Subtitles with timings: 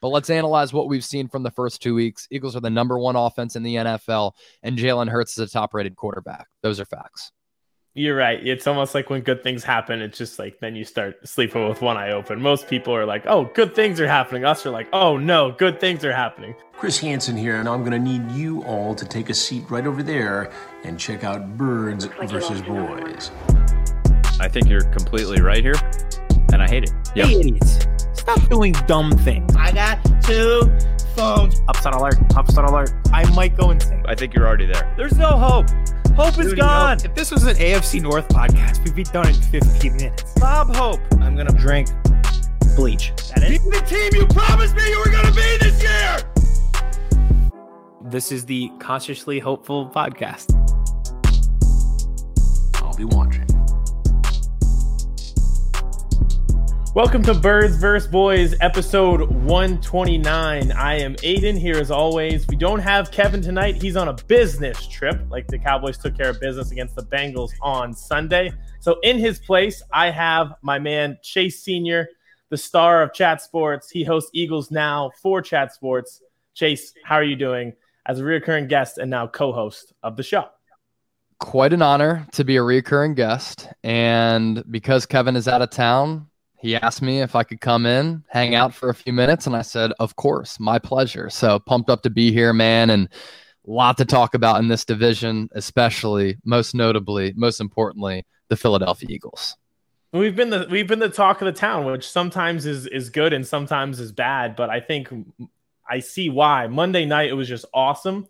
[0.00, 2.26] But let's analyze what we've seen from the first two weeks.
[2.30, 5.74] Eagles are the number one offense in the NFL, and Jalen Hurts is a top
[5.74, 6.46] rated quarterback.
[6.62, 7.32] Those are facts.
[7.94, 8.46] You're right.
[8.46, 11.82] It's almost like when good things happen, it's just like then you start sleeping with
[11.82, 12.40] one eye open.
[12.40, 14.44] Most people are like, oh, good things are happening.
[14.44, 16.54] Us are like, oh, no, good things are happening.
[16.72, 19.86] Chris Hansen here, and I'm going to need you all to take a seat right
[19.86, 20.52] over there
[20.84, 23.32] and check out Birds versus Boys.
[24.38, 25.74] I think you're completely right here,
[26.52, 26.92] and I hate it.
[27.16, 27.26] Yep.
[27.26, 27.89] Hey, idiots.
[28.20, 29.56] Stop doing dumb things.
[29.56, 30.70] I got two
[31.16, 31.62] phones.
[31.68, 32.16] Upside alert.
[32.36, 32.92] Upside alert.
[33.14, 34.04] I might go insane.
[34.06, 34.94] I think you're already there.
[34.98, 35.66] There's no hope.
[36.14, 36.98] Hope is gone.
[37.02, 40.34] If this was an AFC North podcast, we'd be done in 15 minutes.
[40.38, 41.00] Bob Hope.
[41.20, 41.88] I'm gonna drink
[42.76, 43.14] bleach.
[43.34, 46.18] That is the team you promised me you were gonna be this year.
[48.02, 50.54] This is the Consciously Hopeful podcast.
[52.82, 53.39] I'll be watching.
[56.92, 58.10] Welcome to Birds vs.
[58.10, 60.72] Boys, episode 129.
[60.72, 62.48] I am Aiden here as always.
[62.48, 63.80] We don't have Kevin tonight.
[63.80, 67.52] He's on a business trip, like the Cowboys took care of business against the Bengals
[67.62, 68.50] on Sunday.
[68.80, 72.08] So, in his place, I have my man Chase Senior,
[72.48, 73.88] the star of Chat Sports.
[73.88, 76.20] He hosts Eagles Now for Chat Sports.
[76.54, 77.72] Chase, how are you doing
[78.06, 80.46] as a recurring guest and now co host of the show?
[81.38, 83.68] Quite an honor to be a recurring guest.
[83.84, 86.26] And because Kevin is out of town,
[86.60, 89.56] he asked me if I could come in, hang out for a few minutes, and
[89.56, 93.08] I said, "Of course, my pleasure." So pumped up to be here, man, and
[93.66, 99.08] a lot to talk about in this division, especially, most notably, most importantly, the Philadelphia
[99.10, 99.56] Eagles.
[100.12, 103.32] We've been the we've been the talk of the town, which sometimes is is good
[103.32, 105.08] and sometimes is bad, but I think
[105.88, 106.66] I see why.
[106.66, 108.28] Monday night it was just awesome.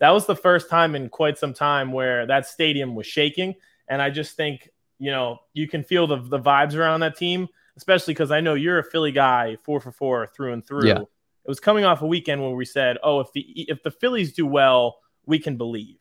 [0.00, 3.54] That was the first time in quite some time where that stadium was shaking,
[3.86, 7.48] and I just think you know you can feel the the vibes around that team
[7.80, 10.86] especially because I know you're a Philly guy, four for four through and through.
[10.86, 10.98] Yeah.
[11.00, 14.34] It was coming off a weekend where we said, "Oh, if the if the Phillies
[14.34, 15.96] do well, we can believe,"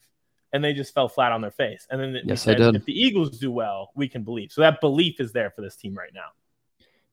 [0.52, 1.88] and they just fell flat on their face.
[1.90, 2.76] And then yes, said, did.
[2.76, 4.52] If the Eagles do well, we can believe.
[4.52, 6.32] So that belief is there for this team right now.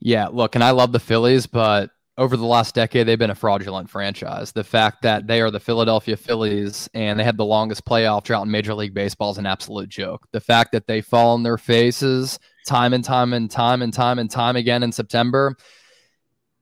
[0.00, 3.34] Yeah, look, and I love the Phillies, but over the last decade, they've been a
[3.34, 4.52] fraudulent franchise.
[4.52, 8.46] The fact that they are the Philadelphia Phillies and they had the longest playoff drought
[8.46, 10.26] in Major League Baseball is an absolute joke.
[10.32, 14.18] The fact that they fall on their faces time and time and time and time
[14.18, 15.56] and time again in September,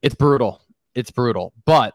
[0.01, 0.61] it's brutal.
[0.93, 1.53] It's brutal.
[1.65, 1.93] But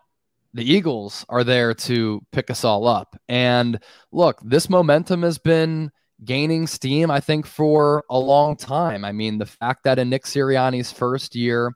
[0.55, 3.21] the Eagles are there to pick us all up.
[3.29, 3.79] And
[4.11, 5.91] look, this momentum has been
[6.25, 9.05] gaining steam, I think, for a long time.
[9.05, 11.73] I mean, the fact that in Nick Sirianni's first year,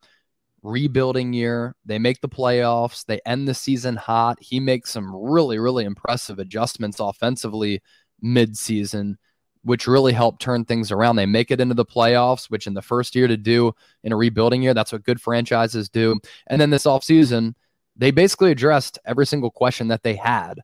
[0.65, 4.39] rebuilding year, they make the playoffs, they end the season hot.
[4.41, 7.83] He makes some really, really impressive adjustments offensively
[8.21, 9.19] mid-season
[9.65, 11.17] which really helped turn things around.
[11.17, 14.17] They make it into the playoffs, which in the first year to do in a
[14.17, 16.21] rebuilding year, that's what good franchises do.
[16.47, 17.55] And then this offseason,
[17.97, 20.61] they basically addressed every single question that they had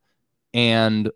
[0.52, 1.10] and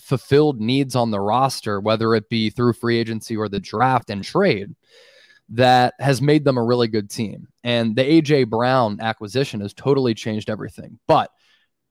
[0.00, 4.24] fulfilled needs on the roster, whether it be through free agency or the draft and
[4.24, 4.74] trade,
[5.50, 7.48] that has made them a really good team.
[7.62, 10.98] And the AJ Brown acquisition has totally changed everything.
[11.06, 11.30] But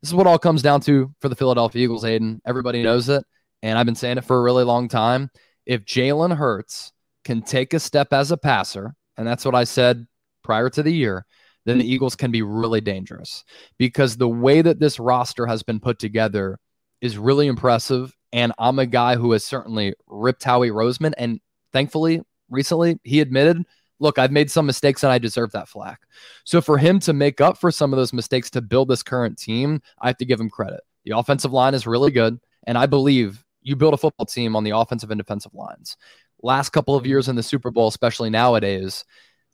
[0.01, 2.39] this is what all comes down to for the Philadelphia Eagles, Aiden.
[2.45, 3.23] Everybody knows it
[3.65, 5.31] and I've been saying it for a really long time.
[5.65, 10.05] If Jalen Hurts can take a step as a passer, and that's what I said
[10.43, 11.25] prior to the year,
[11.65, 13.43] then the Eagles can be really dangerous
[13.79, 16.59] because the way that this roster has been put together
[17.01, 18.15] is really impressive.
[18.31, 21.13] And I'm a guy who has certainly ripped Howie Roseman.
[21.17, 21.39] And
[21.73, 23.63] thankfully, recently, he admitted,
[23.99, 26.01] look, I've made some mistakes and I deserve that flack.
[26.43, 29.37] So for him to make up for some of those mistakes to build this current
[29.37, 30.81] team, I have to give him credit.
[31.05, 32.39] The offensive line is really good.
[32.67, 35.97] And I believe you build a football team on the offensive and defensive lines.
[36.41, 39.05] Last couple of years in the Super Bowl, especially nowadays,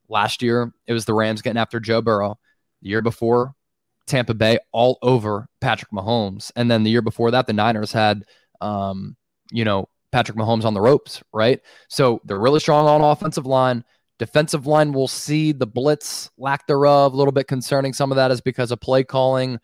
[0.09, 2.39] last year it was the Rams getting after Joe Burrow.
[2.81, 3.53] The year before,
[4.07, 6.51] Tampa Bay all over Patrick Mahomes.
[6.55, 8.25] And then the year before that, the Niners had,
[8.59, 9.15] um,
[9.51, 11.59] you know, Patrick Mahomes on the ropes, right?
[11.87, 13.83] So they're really strong on offensive line.
[14.19, 17.93] Defensive line, we'll see the blitz lack thereof, a little bit concerning.
[17.93, 19.59] Some of that is because of play calling,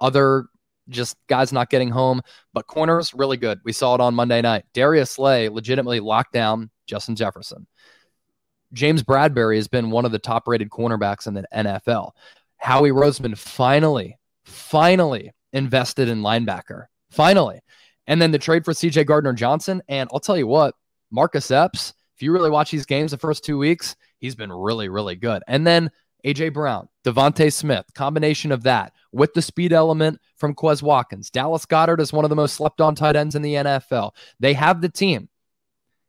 [0.00, 0.46] other
[0.88, 2.20] just guys not getting home.
[2.52, 3.60] But corners, really good.
[3.64, 4.64] We saw it on Monday night.
[4.74, 7.66] Darius Slay legitimately locked down Justin Jefferson.
[8.72, 12.12] James Bradberry has been one of the top rated cornerbacks in the NFL.
[12.56, 16.86] Howie Roseman finally, finally invested in linebacker.
[17.10, 17.60] Finally.
[18.12, 19.82] And then the trade for CJ Gardner Johnson.
[19.88, 20.74] And I'll tell you what,
[21.10, 24.90] Marcus Epps, if you really watch these games the first two weeks, he's been really,
[24.90, 25.42] really good.
[25.48, 25.90] And then
[26.22, 31.30] AJ Brown, DeVonta Smith, combination of that with the speed element from Quez Watkins.
[31.30, 34.10] Dallas Goedert is one of the most slept on tight ends in the NFL.
[34.38, 35.30] They have the team.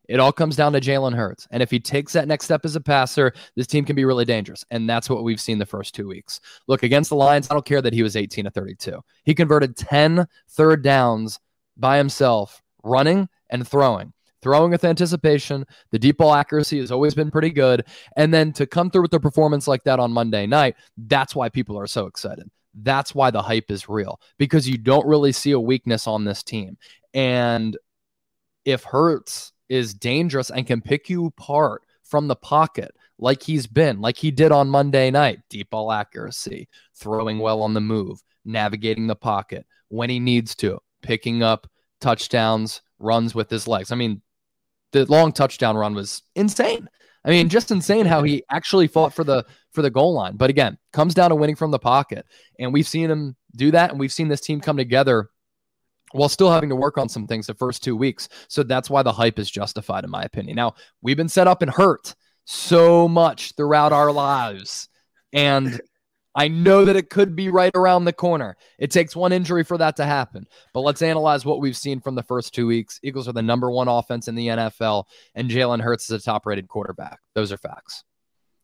[0.09, 1.47] It all comes down to Jalen Hurts.
[1.51, 4.25] And if he takes that next step as a passer, this team can be really
[4.25, 4.65] dangerous.
[4.71, 6.41] And that's what we've seen the first two weeks.
[6.67, 9.01] Look, against the Lions, I don't care that he was 18 to 32.
[9.23, 11.39] He converted 10 third downs
[11.77, 14.13] by himself, running and throwing.
[14.41, 15.65] Throwing with anticipation.
[15.91, 17.85] The deep ball accuracy has always been pretty good.
[18.17, 21.47] And then to come through with a performance like that on Monday night, that's why
[21.47, 22.49] people are so excited.
[22.81, 26.43] That's why the hype is real because you don't really see a weakness on this
[26.43, 26.77] team.
[27.13, 27.77] And
[28.65, 34.01] if Hurts is dangerous and can pick you apart from the pocket like he's been,
[34.01, 39.07] like he did on Monday night, deep ball accuracy, throwing well on the move, navigating
[39.07, 41.67] the pocket when he needs to, picking up
[42.01, 43.91] touchdowns, runs with his legs.
[43.91, 44.21] I mean,
[44.91, 46.89] the long touchdown run was insane.
[47.25, 50.37] I mean, just insane how he actually fought for the for the goal line.
[50.37, 52.25] But again, comes down to winning from the pocket.
[52.59, 55.29] And we've seen him do that and we've seen this team come together
[56.11, 58.29] while still having to work on some things the first 2 weeks.
[58.47, 60.55] So that's why the hype is justified in my opinion.
[60.55, 62.13] Now, we've been set up and hurt
[62.45, 64.89] so much throughout our lives.
[65.31, 65.81] And
[66.35, 68.57] I know that it could be right around the corner.
[68.79, 70.47] It takes one injury for that to happen.
[70.73, 72.99] But let's analyze what we've seen from the first two weeks.
[73.03, 76.45] Eagles are the number one offense in the NFL, and Jalen Hurts is a top
[76.45, 77.19] rated quarterback.
[77.35, 78.03] Those are facts.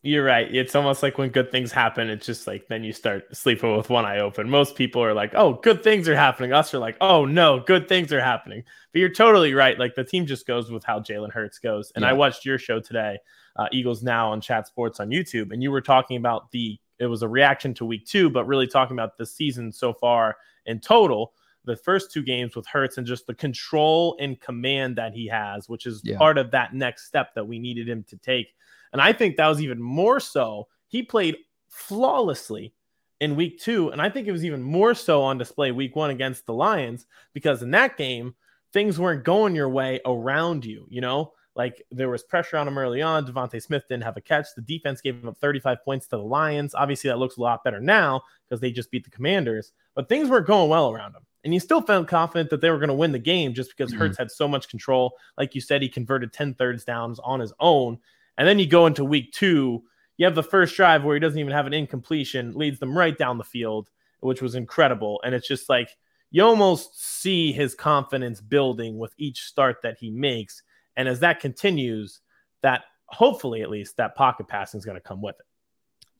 [0.01, 0.48] You're right.
[0.54, 3.89] It's almost like when good things happen, it's just like then you start sleeping with
[3.89, 4.50] one eye open.
[4.50, 6.54] Most people are like, oh, good things are happening.
[6.54, 8.63] Us are like, oh, no, good things are happening.
[8.94, 9.77] But you're totally right.
[9.77, 11.92] Like the team just goes with how Jalen Hurts goes.
[11.95, 12.12] And yeah.
[12.12, 13.18] I watched your show today,
[13.57, 17.07] uh, Eagles Now on Chat Sports on YouTube, and you were talking about the it
[17.07, 20.79] was a reaction to week two, but really talking about the season so far in
[20.79, 21.33] total.
[21.65, 25.69] The first two games with Hurts and just the control and command that he has,
[25.69, 26.17] which is yeah.
[26.17, 28.53] part of that next step that we needed him to take.
[28.91, 30.67] And I think that was even more so.
[30.87, 31.37] He played
[31.67, 32.73] flawlessly
[33.19, 33.89] in week two.
[33.89, 37.05] And I think it was even more so on display week one against the Lions
[37.33, 38.35] because in that game,
[38.73, 40.85] things weren't going your way around you.
[40.89, 43.25] You know, like there was pressure on him early on.
[43.25, 44.47] DeVonta Smith didn't have a catch.
[44.56, 46.73] The defense gave him up 35 points to the Lions.
[46.73, 49.73] Obviously, that looks a lot better now because they just beat the Commanders.
[49.94, 51.23] But things weren't going well around him.
[51.44, 53.91] And you still felt confident that they were going to win the game just because
[53.91, 54.00] mm-hmm.
[54.00, 55.17] Hurts had so much control.
[55.38, 58.00] Like you said, he converted 10 thirds downs on his own.
[58.38, 59.83] And then you go into week two,
[60.15, 63.17] you have the first drive where he doesn't even have an incompletion, leads them right
[63.17, 63.89] down the field,
[64.21, 65.19] which was incredible.
[65.25, 65.89] And it's just like
[66.31, 70.63] you almost see his confidence building with each start that he makes.
[70.99, 72.19] And as that continues,
[72.61, 75.45] that hopefully at least that pocket passing is going to come with it.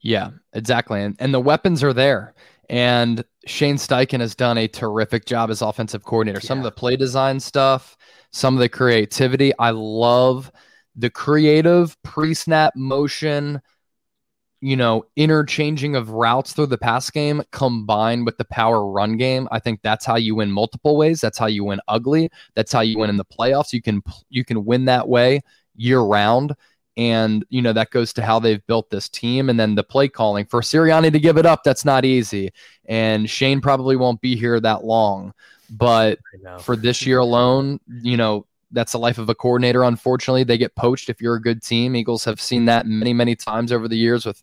[0.00, 1.02] Yeah, exactly.
[1.02, 2.32] And, and the weapons are there.
[2.70, 6.40] And Shane Steichen has done a terrific job as offensive coordinator.
[6.42, 6.48] Yeah.
[6.48, 7.94] Some of the play design stuff,
[8.32, 9.52] some of the creativity.
[9.58, 10.50] I love
[10.96, 13.60] the creative pre snap motion,
[14.60, 19.48] you know, interchanging of routes through the pass game combined with the power run game.
[19.50, 21.20] I think that's how you win multiple ways.
[21.20, 22.30] That's how you win ugly.
[22.54, 23.72] That's how you win in the playoffs.
[23.72, 25.40] You can you can win that way
[25.76, 26.54] year round.
[26.96, 29.48] And, you know, that goes to how they've built this team.
[29.48, 32.50] And then the play calling for Sirianni to give it up, that's not easy.
[32.86, 35.32] And Shane probably won't be here that long.
[35.70, 36.18] But
[36.60, 39.82] for this year alone, you know, that's the life of a coordinator.
[39.82, 41.96] Unfortunately, they get poached if you're a good team.
[41.96, 44.42] Eagles have seen that many, many times over the years with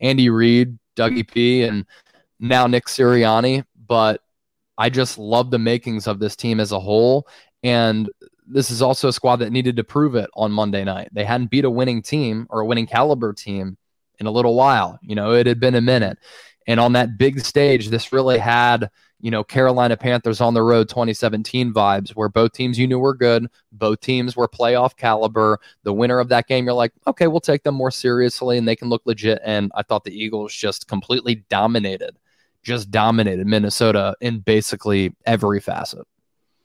[0.00, 1.86] Andy Reid, Dougie P, and
[2.38, 3.64] now Nick Sirianni.
[3.86, 4.20] But
[4.76, 7.26] I just love the makings of this team as a whole.
[7.62, 8.10] And
[8.46, 11.08] this is also a squad that needed to prove it on Monday night.
[11.12, 13.76] They hadn't beat a winning team or a winning caliber team
[14.18, 14.98] in a little while.
[15.02, 16.18] You know, it had been a minute.
[16.66, 18.90] And on that big stage, this really had
[19.22, 23.14] you know, Carolina Panthers on the road 2017 vibes where both teams you knew were
[23.14, 25.60] good, both teams were playoff caliber.
[25.84, 28.74] The winner of that game, you're like, okay, we'll take them more seriously and they
[28.74, 29.40] can look legit.
[29.44, 32.18] And I thought the Eagles just completely dominated,
[32.64, 36.04] just dominated Minnesota in basically every facet.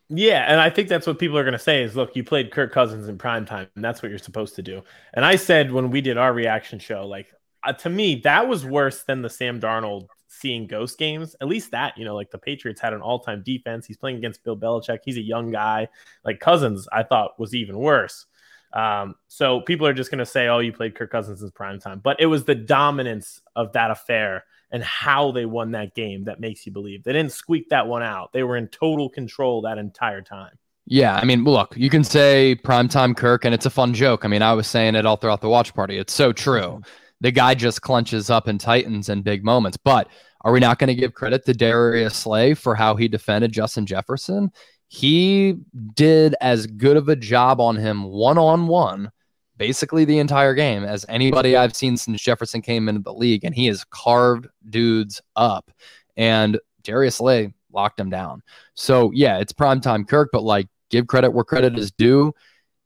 [0.10, 2.52] Yeah, and I think that's what people are going to say is look, you played
[2.52, 4.82] Kirk Cousins in prime time, and that's what you're supposed to do.
[5.14, 7.28] And I said when we did our reaction show, like
[7.64, 10.08] uh, to me, that was worse than the Sam Darnold
[10.40, 11.36] seeing ghost games.
[11.42, 13.86] At least that, you know, like the Patriots had an all time defense.
[13.86, 15.00] He's playing against Bill Belichick.
[15.04, 15.90] He's a young guy.
[16.24, 18.26] Like Cousins, I thought was even worse.
[18.74, 21.80] Um, so people are just going to say, oh, you played Kirk Cousins in prime
[21.80, 22.00] time.
[22.04, 26.40] But it was the dominance of that affair and how they won that game that
[26.40, 27.04] makes you believe.
[27.04, 28.34] They didn't squeak that one out.
[28.34, 30.58] They were in total control that entire time.
[30.86, 34.24] Yeah, I mean, look, you can say primetime Kirk, and it's a fun joke.
[34.24, 35.98] I mean, I was saying it all throughout the watch party.
[35.98, 36.82] It's so true
[37.22, 39.78] the guy just clenches up and tightens in big moments.
[39.78, 40.10] But
[40.48, 43.86] are we not going to give credit to Darius Slay for how he defended Justin
[43.86, 44.50] Jefferson?
[44.88, 45.58] He
[45.94, 49.12] did as good of a job on him one on one,
[49.58, 53.44] basically the entire game, as anybody I've seen since Jefferson came into the league.
[53.44, 55.70] And he has carved dudes up.
[56.16, 58.42] And Darius Slay locked him down.
[58.74, 62.34] So, yeah, it's primetime Kirk, but like give credit where credit is due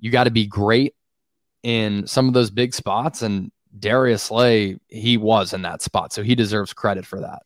[0.02, 0.96] you got to be great
[1.64, 3.22] in some of those big spots.
[3.22, 6.12] And Darius Slay, he was in that spot.
[6.12, 7.44] So he deserves credit for that.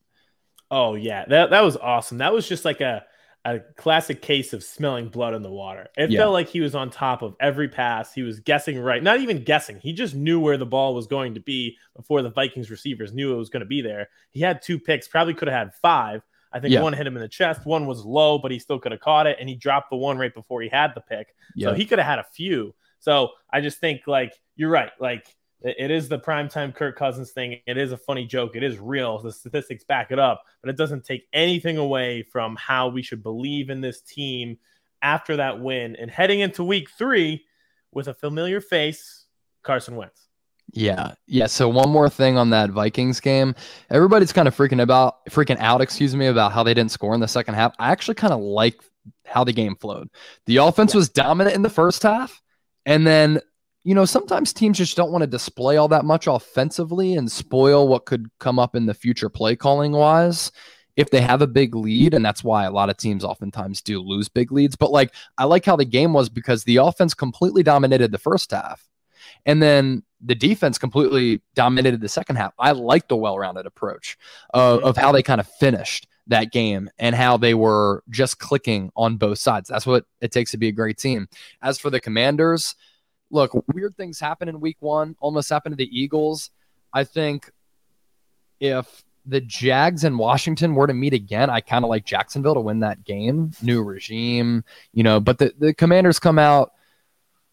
[0.76, 1.24] Oh, yeah.
[1.30, 2.18] That, that was awesome.
[2.18, 3.06] That was just like a,
[3.46, 5.88] a classic case of smelling blood in the water.
[5.96, 6.20] It yeah.
[6.20, 8.14] felt like he was on top of every pass.
[8.14, 9.80] He was guessing right, not even guessing.
[9.80, 13.34] He just knew where the ball was going to be before the Vikings receivers knew
[13.34, 14.10] it was going to be there.
[14.32, 16.24] He had two picks, probably could have had five.
[16.52, 16.82] I think yeah.
[16.82, 19.28] one hit him in the chest, one was low, but he still could have caught
[19.28, 21.34] it, and he dropped the one right before he had the pick.
[21.56, 21.70] Yeah.
[21.70, 22.76] So he could have had a few.
[23.00, 24.92] So I just think like you're right.
[25.00, 25.26] Like
[25.66, 27.60] it is the primetime Kirk Cousins thing.
[27.66, 28.56] It is a funny joke.
[28.56, 29.20] It is real.
[29.20, 33.24] The statistics back it up, but it doesn't take anything away from how we should
[33.24, 34.58] believe in this team
[35.02, 37.46] after that win and heading into week three
[37.92, 39.26] with a familiar face,
[39.64, 40.28] Carson Wentz.
[40.72, 41.14] Yeah.
[41.28, 41.48] Yeah.
[41.48, 43.56] So one more thing on that Vikings game.
[43.90, 47.22] Everybody's kind of freaking about freaking out, excuse me, about how they didn't score in
[47.22, 47.74] the second half.
[47.80, 48.82] I actually kind of like
[49.26, 50.10] how the game flowed.
[50.46, 52.42] The offense was dominant in the first half.
[52.86, 53.40] And then
[53.86, 57.88] you know, sometimes teams just don't want to display all that much offensively and spoil
[57.88, 60.52] what could come up in the future play calling wise
[60.96, 62.16] if they have a big lead.
[62.16, 64.76] And that's why a lot of teams oftentimes do lose big leads.
[64.76, 68.50] But like, I like how the game was because the offense completely dominated the first
[68.50, 68.88] half.
[69.46, 72.56] And then the defense completely dominated the second half.
[72.58, 74.18] I like the well rounded approach
[74.52, 78.92] of, of how they kind of finished that game and how they were just clicking
[78.96, 79.70] on both sides.
[79.70, 81.28] That's what it takes to be a great team.
[81.62, 82.74] As for the commanders,
[83.36, 86.50] look, weird things happen in week one, almost happened to the Eagles.
[86.92, 87.52] I think
[88.60, 92.62] if the Jags and Washington were to meet again, I kind of like Jacksonville to
[92.62, 93.52] win that game.
[93.62, 94.64] New regime,
[94.94, 96.72] you know, but the, the commanders come out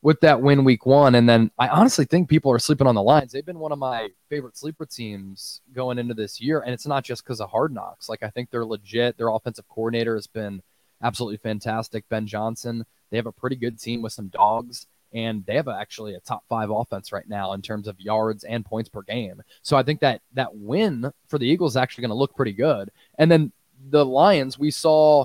[0.02, 1.14] with that win week one.
[1.14, 3.32] And then I honestly think people are sleeping on the Lions.
[3.32, 6.60] They've been one of my favorite sleeper teams going into this year.
[6.60, 8.08] And it's not just because of hard knocks.
[8.08, 9.16] Like I think they're legit.
[9.16, 10.62] Their offensive coordinator has been
[11.02, 12.08] absolutely fantastic.
[12.08, 12.84] Ben Johnson.
[13.10, 16.44] They have a pretty good team with some dogs and they have actually a top
[16.48, 19.42] five offense right now in terms of yards and points per game.
[19.62, 22.52] So I think that that win for the Eagles is actually going to look pretty
[22.52, 22.90] good.
[23.18, 23.52] And then
[23.90, 25.24] the Lions, we saw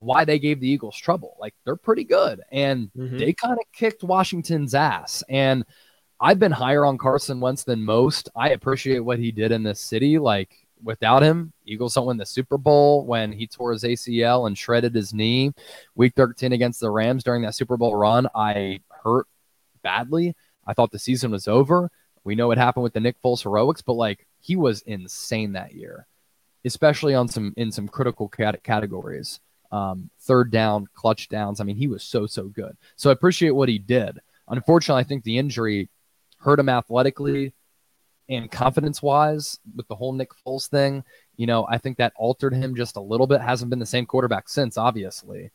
[0.00, 1.36] why they gave the Eagles trouble.
[1.40, 3.18] Like they're pretty good, and mm-hmm.
[3.18, 5.22] they kind of kicked Washington's ass.
[5.28, 5.64] And
[6.20, 8.28] I've been higher on Carson Wentz than most.
[8.34, 10.18] I appreciate what he did in this city.
[10.18, 14.56] Like without him, Eagles don't win the Super Bowl when he tore his ACL and
[14.56, 15.52] shredded his knee.
[15.94, 19.26] Week 13 against the Rams during that Super Bowl run, I hurt
[19.82, 20.34] badly.
[20.66, 21.90] I thought the season was over.
[22.24, 25.74] We know what happened with the Nick Foles heroics, but like he was insane that
[25.74, 26.06] year,
[26.64, 29.40] especially on some in some critical cat- categories.
[29.70, 31.60] Um, third down, clutch downs.
[31.60, 32.76] I mean, he was so so good.
[32.96, 34.18] So I appreciate what he did.
[34.48, 35.88] Unfortunately, I think the injury
[36.38, 37.52] hurt him athletically
[38.28, 41.04] and confidence wise with the whole Nick Foles thing.
[41.36, 43.40] You know, I think that altered him just a little bit.
[43.40, 45.52] Hasn't been the same quarterback since, obviously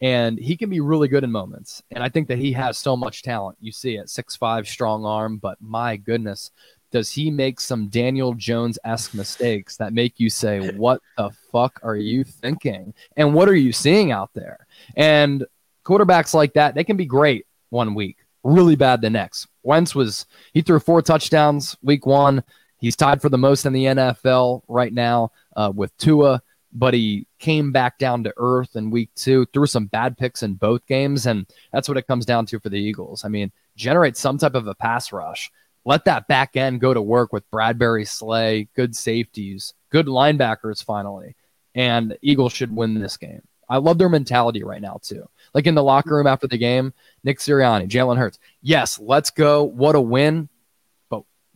[0.00, 1.82] and he can be really good in moments.
[1.90, 3.58] And I think that he has so much talent.
[3.60, 6.50] You see it, six five, strong arm, but my goodness,
[6.90, 11.80] does he make some Daniel Jones esque mistakes that make you say, "What the fuck
[11.82, 14.66] are you thinking?" And what are you seeing out there?
[14.96, 15.44] And
[15.84, 19.48] quarterbacks like that, they can be great one week, really bad the next.
[19.62, 22.42] Wentz was he threw four touchdowns week one.
[22.78, 26.40] He's tied for the most in the NFL right now uh, with Tua
[26.72, 30.54] but he came back down to earth in week two, threw some bad picks in
[30.54, 31.26] both games.
[31.26, 33.24] And that's what it comes down to for the Eagles.
[33.24, 35.50] I mean, generate some type of a pass rush.
[35.84, 41.34] Let that back end go to work with Bradberry Slay, good safeties, good linebackers finally.
[41.74, 43.42] And Eagles should win this game.
[43.70, 45.28] I love their mentality right now, too.
[45.54, 46.92] Like in the locker room after the game,
[47.24, 48.38] Nick Sirianni, Jalen Hurts.
[48.62, 49.64] Yes, let's go.
[49.64, 50.48] What a win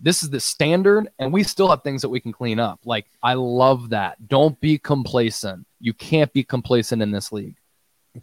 [0.02, 2.80] this is the standard and we still have things that we can clean up.
[2.84, 4.28] Like I love that.
[4.28, 5.66] Don't be complacent.
[5.80, 7.56] You can't be complacent in this league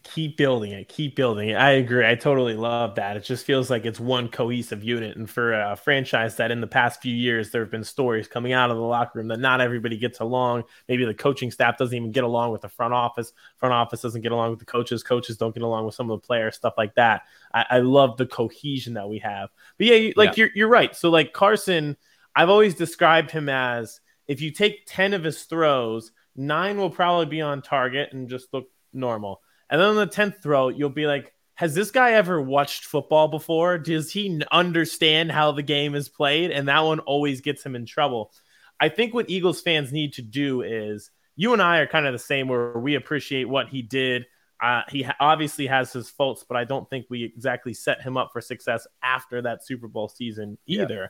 [0.03, 1.55] keep building it keep building it.
[1.55, 2.08] I agree.
[2.08, 3.17] I totally love that.
[3.17, 5.17] It just feels like it's one cohesive unit.
[5.17, 8.53] And for a franchise that in the past few years there have been stories coming
[8.53, 10.65] out of the locker room that not everybody gets along.
[10.88, 13.34] Maybe the coaching staff doesn't even get along with the front office.
[13.58, 15.01] Front office doesn't get along with the coaches.
[15.01, 17.24] Coaches don't get along with some of the players stuff like that.
[17.51, 19.50] I, I love the cohesion that we have.
[19.79, 20.43] But yeah like yeah.
[20.43, 20.96] you're, you're right.
[20.96, 21.98] So like carson
[22.36, 27.25] i've always described him as if you take 10 of his throws nine will probably
[27.25, 31.08] be on target and just look normal and then on the 10th throw, you'll be
[31.08, 33.78] like, has this guy ever watched football before?
[33.78, 36.52] Does he understand how the game is played?
[36.52, 38.32] And that one always gets him in trouble.
[38.80, 42.14] I think what Eagles fans need to do is you and I are kind of
[42.14, 44.26] the same where we appreciate what he did.
[44.62, 48.30] Uh, he obviously has his faults, but I don't think we exactly set him up
[48.32, 51.02] for success after that Super Bowl season either.
[51.02, 51.08] Yeah.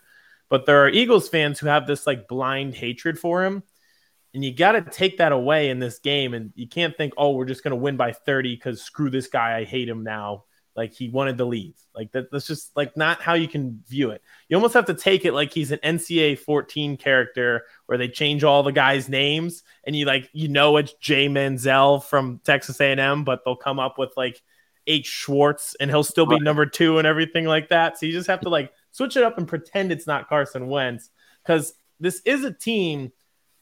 [0.49, 3.63] But there are Eagles fans who have this like blind hatred for him.
[4.33, 6.33] And you got to take that away in this game.
[6.33, 9.27] And you can't think, oh, we're just going to win by 30 because screw this
[9.27, 9.57] guy.
[9.57, 10.45] I hate him now.
[10.75, 11.75] like he wanted to leave.
[11.93, 14.21] Like that, that's just like not how you can view it.
[14.47, 18.43] You almost have to take it like he's an NCAA 14 character where they change
[18.43, 23.25] all the guys' names and you like you know it's Jay Manziel from Texas A&M,
[23.25, 24.41] but they'll come up with like
[24.87, 27.97] H Schwartz and he'll still be number two and everything like that.
[27.97, 31.09] So you just have to like switch it up and pretend it's not Carson Wentz
[31.43, 33.11] because this is a team.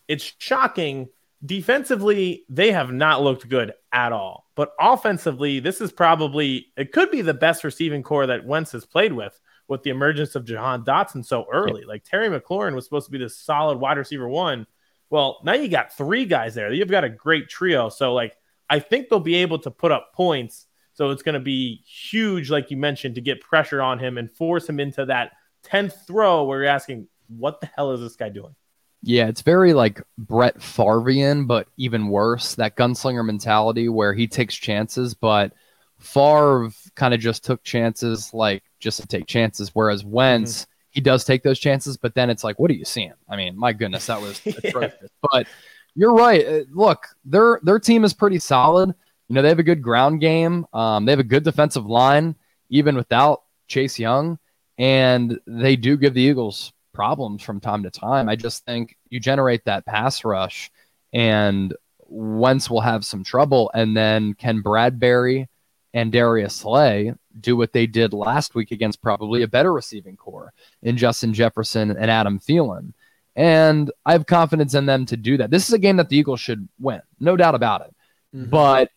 [0.08, 1.10] It's shocking.
[1.46, 4.46] Defensively, they have not looked good at all.
[4.56, 8.86] But offensively, this is probably it could be the best receiving corps that Wentz has
[8.86, 11.84] played with with the emergence of Jahan Dotson so early.
[11.84, 14.66] Like Terry McLaurin was supposed to be this solid wide receiver one.
[15.10, 16.72] Well, now you got three guys there.
[16.72, 17.90] You've got a great trio.
[17.90, 18.36] So like
[18.70, 20.66] I think they'll be able to put up points.
[20.94, 24.32] So it's going to be huge, like you mentioned, to get pressure on him and
[24.32, 25.34] force him into that
[25.66, 28.56] 10th throw where you're asking, what the hell is this guy doing?
[29.04, 32.56] Yeah, it's very like Brett Favrian, but even worse.
[32.56, 35.54] That gunslinger mentality where he takes chances, but
[36.00, 39.72] Favre kind of just took chances, like just to take chances.
[39.74, 40.72] Whereas Wentz, mm-hmm.
[40.92, 43.14] he does take those chances, but then it's like, what are you seeing?
[43.30, 44.90] I mean, my goodness, that was yeah.
[45.32, 45.48] But
[45.96, 46.46] you're right.
[46.46, 48.94] Uh, look, their their team is pretty solid.
[49.30, 50.66] You know, they have a good ground game.
[50.74, 52.36] Um, they have a good defensive line,
[52.70, 54.40] even without Chase Young,
[54.78, 58.28] and they do give the Eagles problems from time to time.
[58.28, 60.72] I just think you generate that pass rush,
[61.14, 61.76] and
[62.08, 63.70] Wentz will have some trouble.
[63.76, 65.48] And then can Bradberry
[65.94, 70.52] and Darius Slay do what they did last week against probably a better receiving corps
[70.82, 72.94] in Justin Jefferson and Adam Thielen?
[73.36, 75.52] And I have confidence in them to do that.
[75.52, 77.96] This is a game that the Eagles should win, no doubt about it.
[78.36, 78.50] Mm-hmm.
[78.50, 78.90] But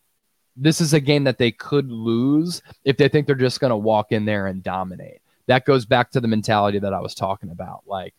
[0.57, 3.77] this is a game that they could lose if they think they're just going to
[3.77, 7.49] walk in there and dominate that goes back to the mentality that I was talking
[7.49, 7.83] about.
[7.85, 8.13] Like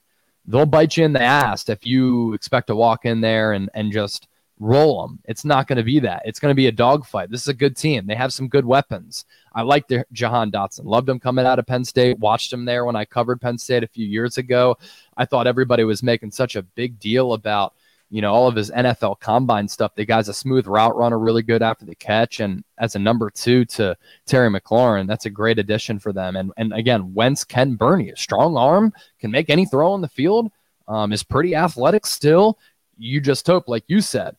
[0.46, 3.92] they'll bite you in the ass if you expect to walk in there and, and
[3.92, 5.18] just roll them.
[5.24, 6.22] It's not going to be that.
[6.24, 7.30] It's going to be a dogfight.
[7.30, 8.06] This is a good team.
[8.06, 9.24] They have some good weapons.
[9.52, 10.84] I like the Jahan Dotson.
[10.84, 12.18] Loved him coming out of Penn State.
[12.18, 14.78] Watched him there when I covered Penn State a few years ago.
[15.16, 17.74] I thought everybody was making such a big deal about
[18.12, 19.94] you know, all of his NFL combine stuff.
[19.94, 22.40] The guy's a smooth route runner, really good after the catch.
[22.40, 26.36] And as a number two to Terry McLaurin, that's a great addition for them.
[26.36, 28.14] And and again, Wentz Ken burn you.
[28.14, 30.52] Strong arm, can make any throw on the field,
[30.88, 32.58] um, is pretty athletic still.
[32.98, 34.36] You just hope, like you said,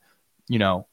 [0.48, 0.86] you know,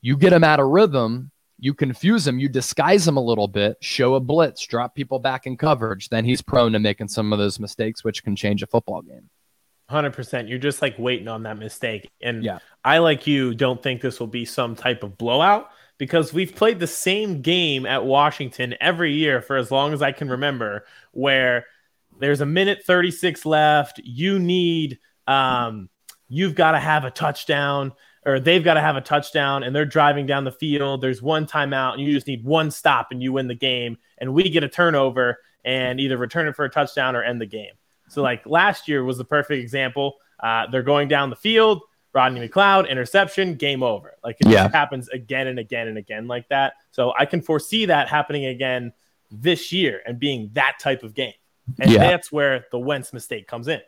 [0.00, 3.78] you get him out of rhythm, you confuse him, you disguise him a little bit,
[3.80, 7.40] show a blitz, drop people back in coverage, then he's prone to making some of
[7.40, 9.28] those mistakes, which can change a football game.
[9.92, 10.48] Hundred percent.
[10.48, 12.60] You're just like waiting on that mistake, and yeah.
[12.82, 16.80] I like you don't think this will be some type of blowout because we've played
[16.80, 21.66] the same game at Washington every year for as long as I can remember, where
[22.18, 24.00] there's a minute 36 left.
[24.02, 25.90] You need, um,
[26.26, 27.92] you've got to have a touchdown,
[28.24, 31.02] or they've got to have a touchdown, and they're driving down the field.
[31.02, 33.98] There's one timeout, and you just need one stop, and you win the game.
[34.16, 37.46] And we get a turnover and either return it for a touchdown or end the
[37.46, 37.74] game.
[38.12, 40.16] So like last year was the perfect example.
[40.38, 41.80] Uh, they're going down the field,
[42.12, 44.12] Rodney McLeod, interception, game over.
[44.22, 44.70] Like it yeah.
[44.70, 46.74] happens again and again and again like that.
[46.90, 48.92] So I can foresee that happening again
[49.30, 51.32] this year and being that type of game.
[51.80, 52.10] And yeah.
[52.10, 53.80] that's where the Wentz mistake comes in.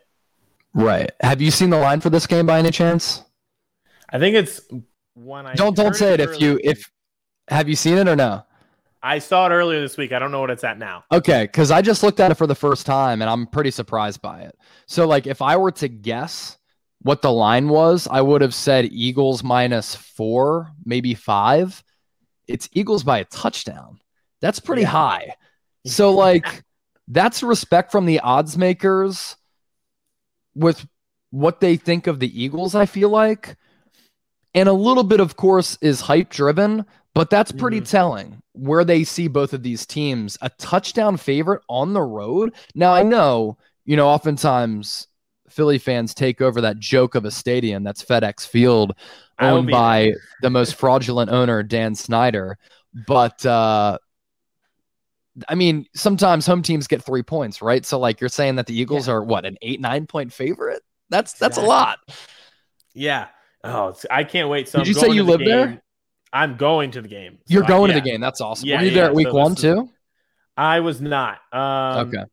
[0.73, 1.11] Right.
[1.21, 3.23] Have you seen the line for this game by any chance?
[4.09, 4.61] I think it's
[5.13, 5.45] one.
[5.45, 6.89] I don't don't say it if you if
[7.47, 8.43] have you seen it or no?
[9.05, 10.11] I saw it earlier this week.
[10.11, 11.03] I don't know what it's at now.
[11.11, 14.19] Okay, because I just looked at it for the first time and I'm pretty surprised
[14.19, 14.57] by it.
[14.87, 16.57] So, like, if I were to guess
[17.03, 21.83] what the line was, I would have said Eagles minus four, maybe five.
[22.47, 23.99] It's Eagles by a touchdown.
[24.41, 24.87] That's pretty yeah.
[24.89, 25.35] high.
[25.85, 26.63] So, like,
[27.07, 29.35] that's respect from the odds makers
[30.55, 30.83] with
[31.29, 33.55] what they think of the Eagles, I feel like.
[34.55, 36.85] And a little bit, of course, is hype driven,
[37.15, 37.85] but that's pretty mm-hmm.
[37.85, 42.53] telling where they see both of these teams a touchdown favorite on the road.
[42.75, 45.07] Now, I know, you know, oftentimes
[45.49, 48.95] Philly fans take over that joke of a stadium that's FedEx Field,
[49.39, 52.57] owned by the most fraudulent owner, Dan Snyder.
[53.07, 53.97] But, uh,
[55.47, 57.85] I mean, sometimes home teams get three points, right?
[57.85, 59.13] So, like, you're saying that the Eagles yeah.
[59.13, 60.83] are what an eight nine point favorite?
[61.09, 61.65] That's that's exactly.
[61.65, 61.99] a lot.
[62.93, 63.27] Yeah.
[63.63, 64.67] Oh, I can't wait.
[64.67, 65.81] So did I'm you say you live there?
[66.35, 67.39] I'm going to the game.
[67.47, 67.99] You're going I, yeah.
[67.99, 68.21] to the game.
[68.21, 68.67] That's awesome.
[68.67, 69.89] Yeah, Were you yeah, there at week so one too?
[70.57, 71.39] I was not.
[71.53, 72.23] Um, okay.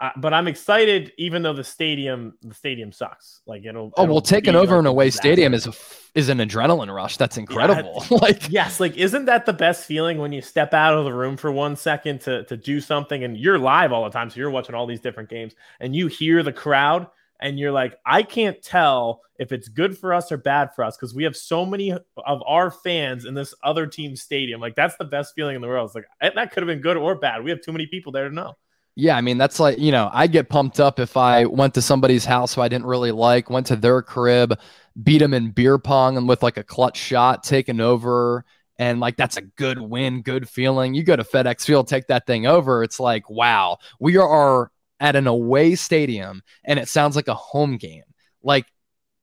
[0.00, 3.40] Uh, but I'm excited, even though the stadium the stadium sucks.
[3.46, 3.90] Like it'll.
[3.96, 5.72] Oh well, taking over an away stadium is a,
[6.14, 7.16] is an adrenaline rush.
[7.16, 8.04] That's incredible.
[8.10, 11.12] Yeah, like yes, like isn't that the best feeling when you step out of the
[11.12, 14.38] room for one second to to do something and you're live all the time, so
[14.38, 17.08] you're watching all these different games and you hear the crowd
[17.40, 20.96] and you're like, I can't tell if it's good for us or bad for us
[20.96, 24.60] because we have so many of our fans in this other team's stadium.
[24.60, 25.88] Like that's the best feeling in the world.
[25.88, 27.44] It's like eh, that could have been good or bad.
[27.44, 28.56] We have too many people there to know.
[28.96, 31.82] Yeah, I mean that's like you know I'd get pumped up if I went to
[31.82, 34.58] somebody's house who I didn't really like, went to their crib,
[35.00, 38.44] beat them in beer pong and with like a clutch shot, taken over,
[38.76, 40.94] and like that's a good win, good feeling.
[40.94, 42.82] You go to FedEx Field, take that thing over.
[42.82, 47.76] It's like wow, we are at an away stadium, and it sounds like a home
[47.76, 48.02] game.
[48.42, 48.66] Like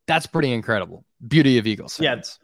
[0.08, 1.06] that's pretty incredible.
[1.28, 1.98] Beauty of Eagles.
[1.98, 2.40] Fans.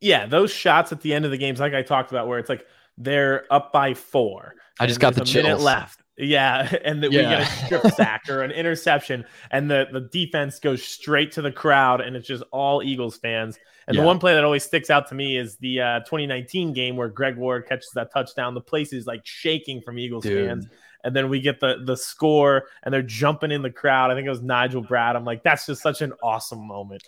[0.00, 2.38] Yeah, yeah, those shots at the end of the games, like I talked about, where
[2.38, 2.64] it's like
[2.98, 4.54] they're up by four.
[4.80, 5.44] I just got the a chills.
[5.44, 6.00] minute left.
[6.18, 7.20] Yeah, and that Yeah.
[7.20, 11.42] we get a strip sack or an interception, and the the defense goes straight to
[11.42, 13.58] the crowd, and it's just all Eagles fans.
[13.88, 14.02] And Yeah.
[14.02, 17.08] the one play that always sticks out to me is the uh, 2019 game where
[17.08, 18.54] Greg Ward catches that touchdown.
[18.54, 20.46] The place is like shaking from Eagles Dude.
[20.48, 20.68] fans,
[21.04, 24.10] and then we get the the score, and they're jumping in the crowd.
[24.10, 25.16] I think it was Nigel Brad.
[25.16, 27.02] I'm like, that's just such an awesome moment.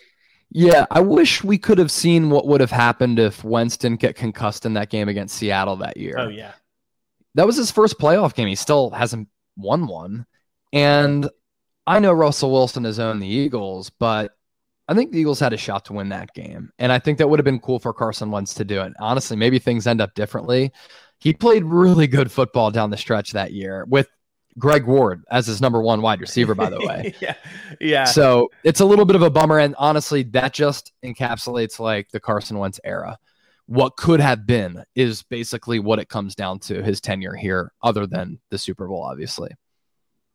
[0.51, 4.15] Yeah, I wish we could have seen what would have happened if Wentz didn't get
[4.15, 6.15] concussed in that game against Seattle that year.
[6.17, 6.53] Oh yeah,
[7.35, 8.47] that was his first playoff game.
[8.47, 9.27] He still hasn't
[9.57, 10.25] won one.
[10.73, 11.29] And
[11.87, 14.31] I know Russell Wilson has owned the Eagles, but
[14.87, 16.71] I think the Eagles had a shot to win that game.
[16.79, 18.93] And I think that would have been cool for Carson Wentz to do it.
[18.99, 20.71] Honestly, maybe things end up differently.
[21.19, 24.07] He played really good football down the stretch that year with
[24.57, 27.13] Greg Ward as his number one wide receiver, by the way.
[27.21, 27.35] yeah,
[27.81, 28.05] yeah.
[28.05, 29.59] So it's a little bit of a bummer.
[29.59, 33.17] And honestly, that just encapsulates like the Carson Wentz era.
[33.67, 38.05] What could have been is basically what it comes down to his tenure here, other
[38.05, 39.49] than the Super Bowl, obviously.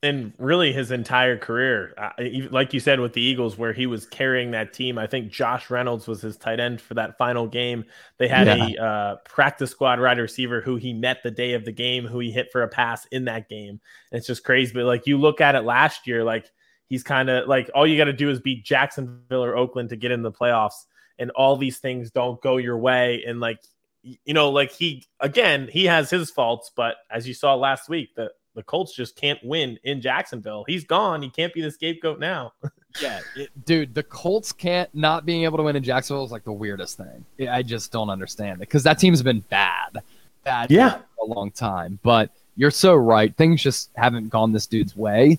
[0.02, 2.10] And really his entire career, uh,
[2.50, 4.96] like you said with the Eagles, where he was carrying that team.
[4.96, 7.84] I think Josh Reynolds was his tight end for that final game.
[8.16, 11.72] They had a uh, practice squad wide receiver who he met the day of the
[11.72, 13.78] game, who he hit for a pass in that game.
[14.10, 14.72] And it's just crazy.
[14.72, 16.50] But like you look at it last year, like
[16.86, 19.96] he's kind of like all you got to do is beat Jacksonville or Oakland to
[19.96, 20.86] get in the playoffs,
[21.18, 23.22] and all these things don't go your way.
[23.26, 23.60] And like
[24.02, 28.14] you know, like he again, he has his faults, but as you saw last week,
[28.16, 30.64] the the Colts just can't win in Jacksonville.
[30.68, 31.22] He's gone.
[31.22, 32.52] He can't be the scapegoat now.
[33.00, 33.20] Yeah,
[33.66, 36.96] dude, the Colts can't not being able to win in Jacksonville is like the weirdest
[36.96, 37.24] thing.
[37.38, 39.98] Yeah, I just don't understand it because that team's been bad,
[40.42, 40.98] bad Yeah.
[41.16, 42.00] for a long time.
[42.02, 45.38] But you're so right; things just haven't gone this dude's way.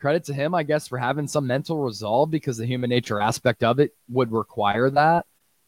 [0.00, 3.64] Credit to him, I guess, for having some mental resolve because the human nature aspect
[3.64, 5.24] of it would require that.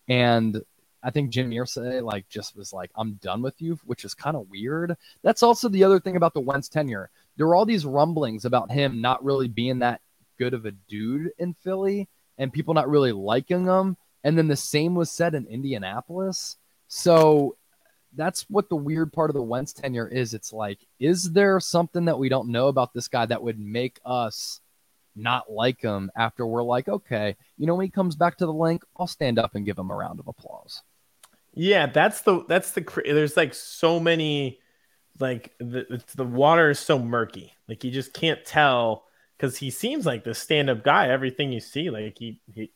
[0.08, 0.62] And
[1.04, 4.36] I think Jim Irsay like just was like, "I'm done with you," which is kind
[4.36, 4.96] of weird.
[5.22, 7.10] That's also the other thing about the Wentz tenure.
[7.36, 10.00] There were all these rumblings about him not really being that
[10.38, 13.96] good of a dude in Philly and people not really liking him.
[14.22, 16.56] And then the same was said in Indianapolis.
[16.88, 17.56] So
[18.14, 20.34] that's what the weird part of the Wentz tenure is.
[20.34, 24.00] It's like, is there something that we don't know about this guy that would make
[24.04, 24.60] us
[25.16, 28.52] not like him after we're like, okay, you know, when he comes back to the
[28.52, 30.82] Linc, I'll stand up and give him a round of applause.
[31.54, 34.58] Yeah, that's the that's the there's like so many
[35.20, 37.52] like the the water is so murky.
[37.68, 39.06] Like you just can't tell
[39.38, 41.08] because he seems like the stand up guy.
[41.10, 42.72] Everything you see, like he he.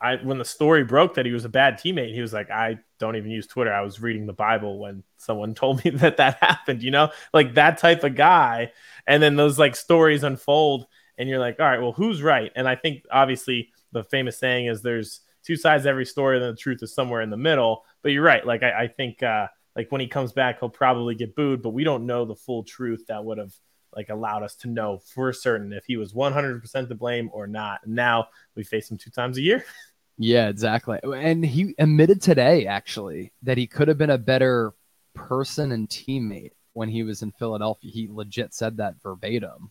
[0.00, 2.78] I when the story broke that he was a bad teammate, he was like, "I
[3.00, 3.72] don't even use Twitter.
[3.72, 7.54] I was reading the Bible when someone told me that that happened." You know, like
[7.54, 8.72] that type of guy.
[9.06, 10.86] And then those like stories unfold,
[11.18, 14.66] and you're like, "All right, well, who's right?" And I think obviously the famous saying
[14.66, 17.84] is, "There's two sides to every story, and the truth is somewhere in the middle."
[18.02, 18.44] But you're right.
[18.44, 21.70] Like I, I think uh, like when he comes back, he'll probably get booed, but
[21.70, 23.52] we don't know the full truth that would have
[23.94, 27.80] like allowed us to know for certain if he was 100% to blame or not.
[27.86, 29.64] Now we face him two times a year.
[30.20, 30.98] Yeah, exactly.
[31.04, 34.74] And he admitted today, actually, that he could have been a better
[35.14, 37.90] person and teammate when he was in Philadelphia.
[37.92, 39.70] He legit said that verbatim.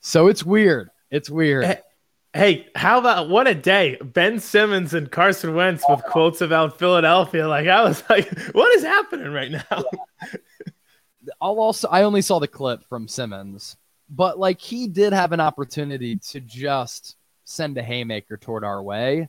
[0.00, 0.90] So it's weird.
[1.12, 1.80] It's weird.
[2.32, 3.96] Hey, how about what a day?
[4.02, 7.48] Ben Simmons and Carson Wentz with quotes about Philadelphia.
[7.48, 9.82] Like I was like, what is happening right now?
[11.40, 13.76] I'll also I only saw the clip from Simmons,
[14.08, 19.28] but like he did have an opportunity to just send a haymaker toward our way,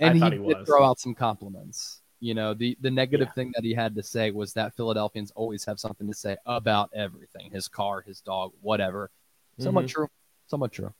[0.00, 2.02] and he, he did throw out some compliments.
[2.20, 3.32] You know, the the negative Yeah.
[3.32, 6.90] thing that he had to say was that Philadelphians always have something to say about
[6.94, 9.10] everything: his car, his dog, whatever.
[9.58, 9.88] Somewhat Mhm.
[9.88, 10.08] true.
[10.48, 10.92] Somewhat true.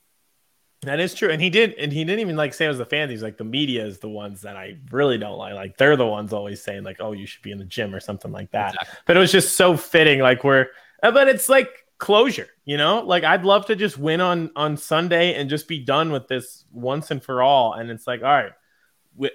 [0.83, 1.29] That is true.
[1.29, 3.11] And he did and he didn't even like say it was the fans.
[3.11, 5.53] He's like the media is the ones that I really don't like.
[5.53, 7.99] Like they're the ones always saying like, oh, you should be in the gym or
[7.99, 8.75] something like that.
[8.75, 8.99] Exactly.
[9.05, 10.19] But it was just so fitting.
[10.19, 10.67] Like we're
[11.03, 13.01] uh, but it's like closure, you know?
[13.01, 16.63] Like I'd love to just win on on Sunday and just be done with this
[16.71, 17.73] once and for all.
[17.73, 18.53] And it's like, all right.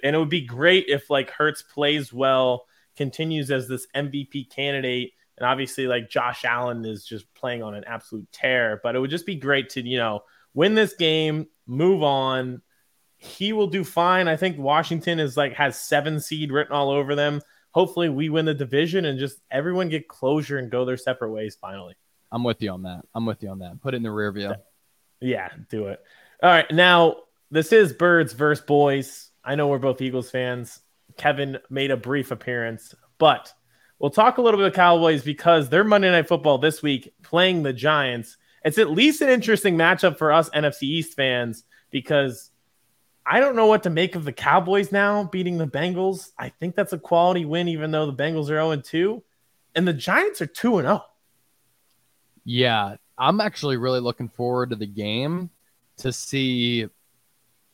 [0.02, 2.64] And it would be great if like Hurts plays well,
[2.96, 5.12] continues as this MVP candidate.
[5.36, 9.10] And obviously, like Josh Allen is just playing on an absolute tear, but it would
[9.10, 10.22] just be great to, you know,
[10.54, 12.62] win this game move on.
[13.16, 14.28] He will do fine.
[14.28, 17.40] I think Washington is like has seven seed written all over them.
[17.70, 21.56] Hopefully, we win the division and just everyone get closure and go their separate ways
[21.60, 21.96] finally.
[22.30, 23.02] I'm with you on that.
[23.14, 23.80] I'm with you on that.
[23.80, 24.52] Put it in the rear view.
[25.20, 26.00] Yeah, do it.
[26.42, 27.16] All right, now
[27.50, 29.30] this is birds versus boys.
[29.44, 30.80] I know we're both Eagles fans.
[31.16, 33.52] Kevin made a brief appearance, but
[33.98, 37.62] we'll talk a little bit of Cowboys because they're Monday Night Football this week playing
[37.62, 38.36] the Giants.
[38.64, 42.50] It's at least an interesting matchup for us NFC East fans because
[43.26, 46.30] I don't know what to make of the Cowboys now beating the Bengals.
[46.38, 49.22] I think that's a quality win, even though the Bengals are 0 2.
[49.74, 51.04] And the Giants are 2 0.
[52.44, 55.50] Yeah, I'm actually really looking forward to the game
[55.98, 56.88] to see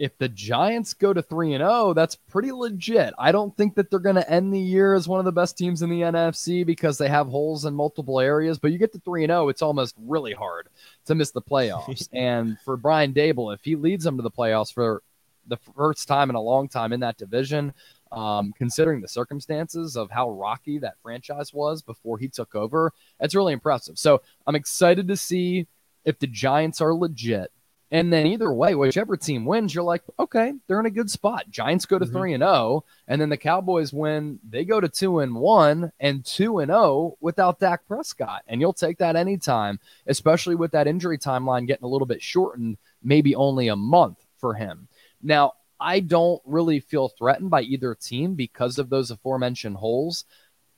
[0.00, 3.12] if the Giants go to 3 and 0, that's pretty legit.
[3.18, 5.58] I don't think that they're going to end the year as one of the best
[5.58, 8.98] teams in the NFC because they have holes in multiple areas, but you get to
[9.00, 10.68] 3 and 0, it's almost really hard
[11.04, 12.08] to miss the playoffs.
[12.14, 15.02] and for Brian Daboll, if he leads them to the playoffs for
[15.46, 17.74] the first time in a long time in that division,
[18.10, 23.34] um, considering the circumstances of how rocky that franchise was before he took over, it's
[23.34, 23.98] really impressive.
[23.98, 25.66] So I'm excited to see
[26.06, 27.52] if the Giants are legit
[27.90, 31.50] and then either way, whichever team wins, you're like, okay, they're in a good spot.
[31.50, 32.16] Giants go to mm-hmm.
[32.16, 34.38] three and zero, oh, and then the Cowboys win.
[34.48, 38.60] They go to two and one and two and zero oh without Dak Prescott, and
[38.60, 43.34] you'll take that anytime, especially with that injury timeline getting a little bit shortened, maybe
[43.34, 44.86] only a month for him.
[45.22, 50.24] Now, I don't really feel threatened by either team because of those aforementioned holes.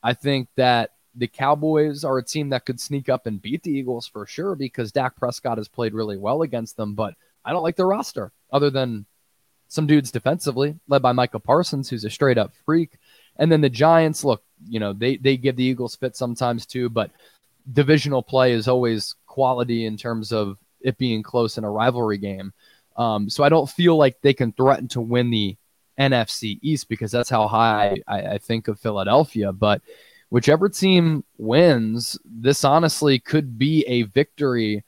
[0.01, 3.71] I think that the Cowboys are a team that could sneak up and beat the
[3.71, 7.63] Eagles for sure because Dak Prescott has played really well against them, but I don't
[7.63, 9.05] like their roster other than
[9.67, 12.97] some dudes defensively, led by Micah Parsons, who's a straight up freak.
[13.37, 16.89] And then the Giants, look, you know, they, they give the Eagles fit sometimes too,
[16.89, 17.11] but
[17.71, 22.53] divisional play is always quality in terms of it being close in a rivalry game.
[22.97, 25.57] Um, so I don't feel like they can threaten to win the
[25.99, 29.51] NFC East because that's how high I, I think of Philadelphia.
[29.51, 29.81] But
[30.33, 34.83] whichever team wins, this honestly could be a victory,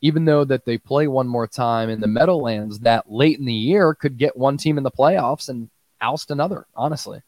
[0.00, 3.52] even though that they play one more time in the Meadowlands that late in the
[3.52, 5.68] year could get one team in the playoffs and
[6.00, 7.20] oust another, honestly.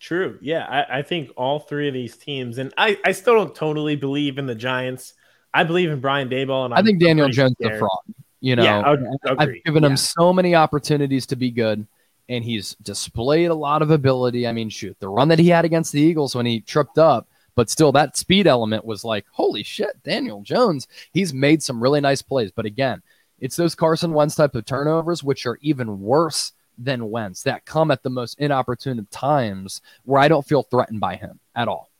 [0.00, 0.38] True.
[0.40, 0.64] Yeah.
[0.64, 4.38] I, I think all three of these teams, and I, I still don't totally believe
[4.38, 5.12] in the Giants.
[5.52, 8.00] I believe in Brian Daboll, and i think Daniel Jones is a fraud.
[8.40, 8.96] You know, yeah,
[9.38, 9.90] I've given yeah.
[9.90, 11.86] him so many opportunities to be good
[12.28, 14.46] and he's displayed a lot of ability.
[14.46, 17.28] I mean, shoot, the run that he had against the Eagles when he tripped up,
[17.54, 20.88] but still that speed element was like, holy shit, Daniel Jones.
[21.12, 22.50] He's made some really nice plays.
[22.50, 23.02] But again,
[23.38, 27.90] it's those Carson Wentz type of turnovers, which are even worse than Wentz, that come
[27.90, 31.90] at the most inopportune times where I don't feel threatened by him at all.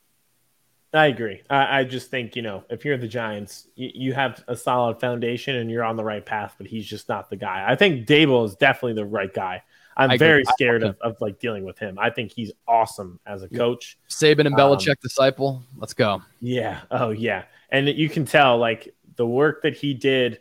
[0.95, 1.43] I agree.
[1.51, 5.57] I, I, just think, you know, if you're the Giants, you, have a solid foundation
[5.57, 7.65] and you're on the right path, but he's just not the guy.
[7.67, 9.65] I think Daboll is definitely the right guy.
[9.97, 11.99] I'm I very scared of, of like dealing with him.
[11.99, 13.99] I think he's awesome as a coach.
[14.09, 15.63] Saban and Belichick um, disciple.
[15.77, 16.23] Let's go.
[16.41, 16.81] Yeah.
[16.91, 17.45] Oh yeah.
[17.71, 20.41] And you can tell like the work that he did,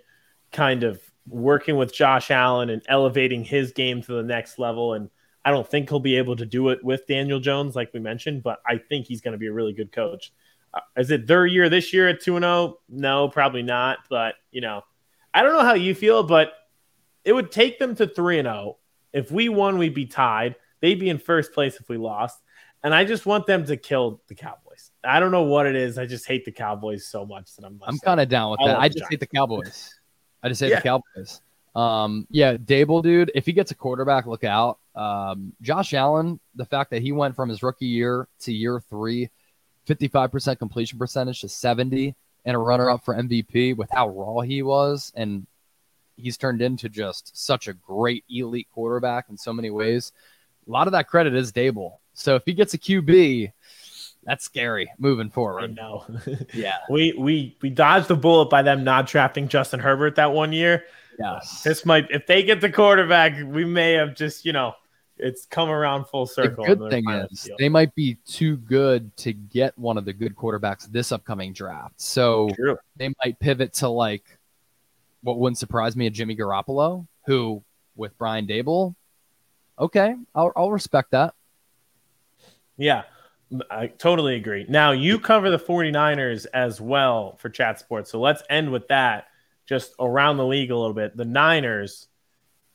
[0.51, 4.93] kind of working with Josh Allen and elevating his game to the next level.
[4.93, 5.09] And
[5.45, 8.43] I don't think he'll be able to do it with Daniel Jones, like we mentioned,
[8.43, 10.33] but I think he's going to be a really good coach.
[10.73, 12.79] Uh, is it their year this year at 2 and 0?
[12.89, 13.99] No, probably not.
[14.09, 14.83] But, you know,
[15.33, 16.53] I don't know how you feel, but
[17.23, 18.77] it would take them to 3 and 0
[19.13, 20.55] if we won, we'd be tied.
[20.81, 22.39] They'd be in first place if we lost.
[22.83, 24.91] And I just want them to kill the Cowboys.
[25.03, 25.97] I don't know what it is.
[25.97, 27.79] I just hate the Cowboys so much that I'm.
[27.83, 28.77] I'm kind of down with that.
[28.77, 29.97] I just hate the Cowboys.
[30.41, 30.75] I just hate yeah.
[30.77, 31.41] the Cowboys.
[31.75, 33.31] Um, yeah, Daboll, dude.
[33.33, 34.79] If he gets a quarterback, look out.
[34.95, 39.29] Um, Josh Allen, the fact that he went from his rookie year to year three,
[39.87, 44.61] 55% completion percentage to 70, and a runner up for MVP with how raw he
[44.61, 45.47] was and
[46.15, 50.11] he's turned into just such a great elite quarterback in so many ways.
[50.67, 51.97] A lot of that credit is Daboll.
[52.13, 53.51] So if he gets a QB,
[54.23, 55.63] that's scary moving forward.
[55.63, 56.05] I know.
[56.53, 56.77] yeah.
[56.89, 60.85] We we we dodged the bullet by them not drafting Justin Herbert that one year.
[61.19, 61.63] Yes.
[61.63, 64.73] This might if they get the quarterback, we may have just, you know,
[65.17, 66.65] it's come around full circle.
[66.65, 67.55] The good thing is deal.
[67.59, 71.99] they might be too good to get one of the good quarterbacks this upcoming draft.
[72.01, 72.77] So True.
[72.95, 74.37] they might pivot to like
[75.23, 77.63] what wouldn't surprise me a Jimmy Garoppolo, who
[77.95, 78.95] with Brian Daboll,
[79.79, 81.33] okay, I'll, I'll respect that.
[82.77, 83.03] Yeah,
[83.69, 84.65] I totally agree.
[84.67, 88.11] Now you cover the 49ers as well for chat sports.
[88.11, 89.27] So let's end with that
[89.65, 91.15] just around the league a little bit.
[91.15, 92.07] The Niners,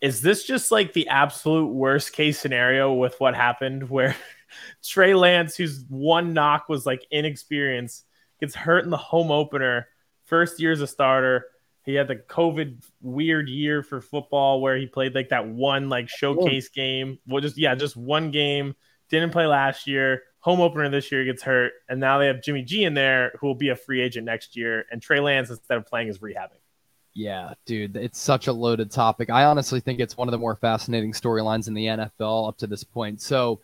[0.00, 4.16] is this just like the absolute worst case scenario with what happened where
[4.84, 8.04] Trey Lance, whose one knock was like inexperience,
[8.40, 9.88] gets hurt in the home opener,
[10.24, 11.46] first year as a starter,
[11.88, 16.10] He had the COVID weird year for football where he played like that one like
[16.10, 17.18] showcase game.
[17.26, 18.76] Well, just yeah, just one game.
[19.08, 20.24] Didn't play last year.
[20.40, 23.46] Home opener this year gets hurt, and now they have Jimmy G in there, who
[23.46, 24.84] will be a free agent next year.
[24.90, 26.60] And Trey Lance, instead of playing, is rehabbing.
[27.14, 29.30] Yeah, dude, it's such a loaded topic.
[29.30, 32.66] I honestly think it's one of the more fascinating storylines in the NFL up to
[32.66, 33.22] this point.
[33.22, 33.60] So,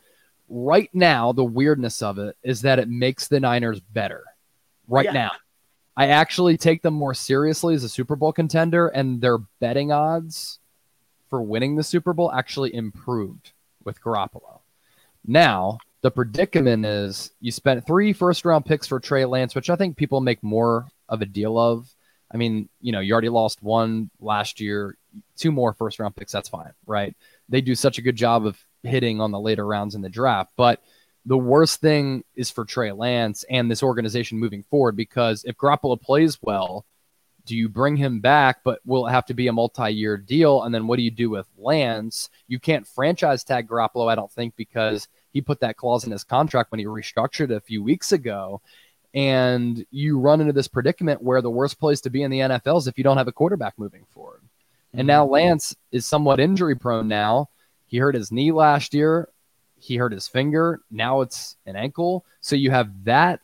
[0.49, 4.25] right now, the weirdness of it is that it makes the Niners better.
[4.89, 5.13] Right Yeah.
[5.13, 5.31] now,
[5.97, 10.59] I actually take them more seriously as a Super Bowl contender, and their betting odds
[11.31, 13.53] for winning the Super Bowl actually improved
[13.85, 14.61] with Garoppolo.
[15.27, 19.77] Now, the predicament is you spent three first round picks for Trey Lance, which I
[19.77, 21.89] think people make more of a deal of.
[22.33, 24.97] I mean, you know, you already lost one last year,
[25.37, 26.33] two more first round picks.
[26.33, 27.17] That's fine, right?
[27.49, 30.53] They do such a good job of hitting on the later rounds in the draft.
[30.57, 30.83] But
[31.27, 36.01] the worst thing is for Trey Lance and this organization moving forward because if Garoppolo
[36.01, 36.85] plays well,
[37.47, 40.63] do you bring him back, but will it have to be a multi year deal?
[40.63, 42.31] And then what do you do with Lance?
[42.49, 46.25] You can't franchise tag Garoppolo, I don't think, because he put that clause in his
[46.25, 48.63] contract when he restructured a few weeks ago.
[49.13, 52.79] And you run into this predicament where the worst place to be in the NFL
[52.79, 54.41] is if you don't have a quarterback moving forward.
[54.93, 55.07] And mm-hmm.
[55.09, 57.51] now Lance is somewhat injury prone now.
[57.87, 59.29] He hurt his knee last year.
[59.85, 60.81] He hurt his finger.
[60.91, 62.25] Now it's an ankle.
[62.41, 63.41] So you have that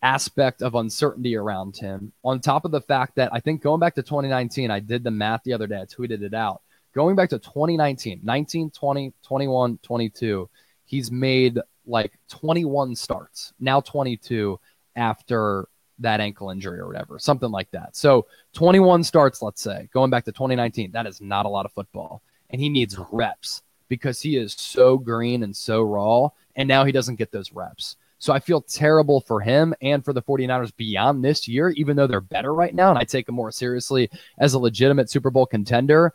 [0.00, 2.10] aspect of uncertainty around him.
[2.24, 5.10] On top of the fact that I think going back to 2019, I did the
[5.10, 6.62] math the other day, I tweeted it out.
[6.94, 10.48] Going back to 2019, 19, 20, 21, 22,
[10.86, 14.58] he's made like 21 starts, now 22
[14.96, 17.94] after that ankle injury or whatever, something like that.
[17.94, 21.72] So 21 starts, let's say, going back to 2019, that is not a lot of
[21.72, 22.22] football.
[22.48, 26.28] And he needs reps because he is so green and so raw.
[26.56, 27.96] And now he doesn't get those reps.
[28.20, 32.08] So I feel terrible for him and for the 49ers beyond this year, even though
[32.08, 32.90] they're better right now.
[32.90, 36.12] And I take them more seriously as a legitimate Super Bowl contender.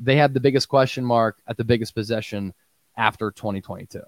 [0.00, 2.52] They have the biggest question mark at the biggest possession
[2.96, 4.00] after 2022.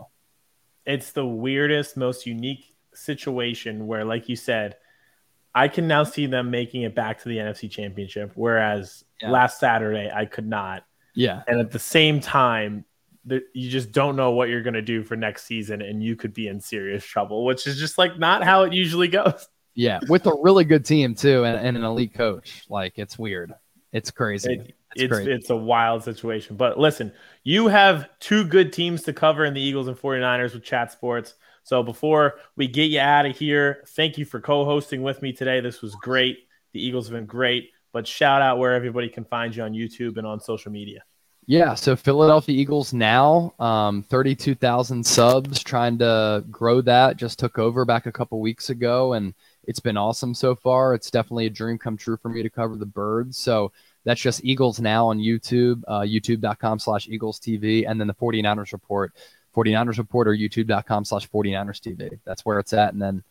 [0.85, 4.77] it's the weirdest, most unique situation where, like you said,
[5.55, 9.31] I can now see them making it back to the NFC Championship, whereas Yeah.
[9.31, 10.85] last Saturday I could not.
[11.15, 11.43] Yeah.
[11.49, 12.85] And at the same time,
[13.55, 16.33] you just don't know what you're going to do for next season, and you could
[16.33, 19.49] be in serious trouble, which is just like not how it usually goes.
[19.79, 20.01] Yeah.
[20.09, 22.65] With a really good team, too, and, and an elite coach.
[22.71, 23.53] Like, it's weird.
[23.93, 24.55] It's crazy.
[24.55, 25.31] It- it's it's crazy.
[25.33, 26.57] it's a wild situation.
[26.57, 27.13] But listen,
[27.45, 31.35] you have two good teams to cover in the Eagles and 49ers with Chat Sports.
[31.65, 35.61] So before we get you out of here, thank you for co-hosting with me today.
[35.61, 36.39] This was great.
[36.73, 37.73] The Eagles have been great.
[37.93, 41.03] But shout out where everybody can find you on YouTube and on social media.
[41.49, 47.17] Yeah, so Philadelphia Eagles now, um, 32,000 subs, trying to grow that.
[47.17, 49.33] Just took over back a couple weeks ago, and
[49.65, 50.93] it's been awesome so far.
[50.93, 53.39] It's definitely a dream come true for me to cover the birds.
[53.39, 53.71] So
[54.03, 58.73] that's just Eagles now on YouTube, uh, youtube.com slash Eagles TV, and then the 49ers
[58.73, 59.13] report,
[59.55, 62.19] 49ers report or youtube.com slash 49ers TV.
[62.25, 62.93] That's where it's at.
[62.93, 63.23] And then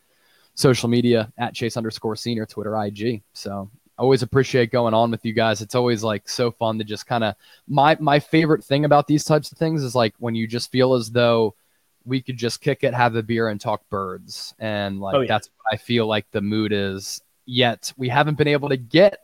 [0.54, 3.24] social media at Chase underscore senior, Twitter, IG.
[3.34, 5.62] So always appreciate going on with you guys.
[5.62, 7.36] It's always like so fun to just kind of
[7.68, 10.94] my my favorite thing about these types of things is like when you just feel
[10.94, 11.56] as though
[12.06, 15.28] we could just kick it, have a beer, and talk birds, and like Oh, yeah.
[15.28, 17.22] that's what I feel like the mood is.
[17.46, 19.20] Yet we haven't been able to get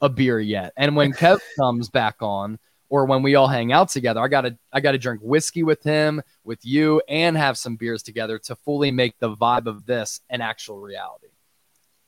[0.00, 2.58] a beer yet, and when Kev comes back on.
[2.90, 6.22] Or when we all hang out together, I gotta I gotta drink whiskey with him,
[6.44, 10.40] with you, and have some beers together to fully make the vibe of this an
[10.40, 11.28] actual reality.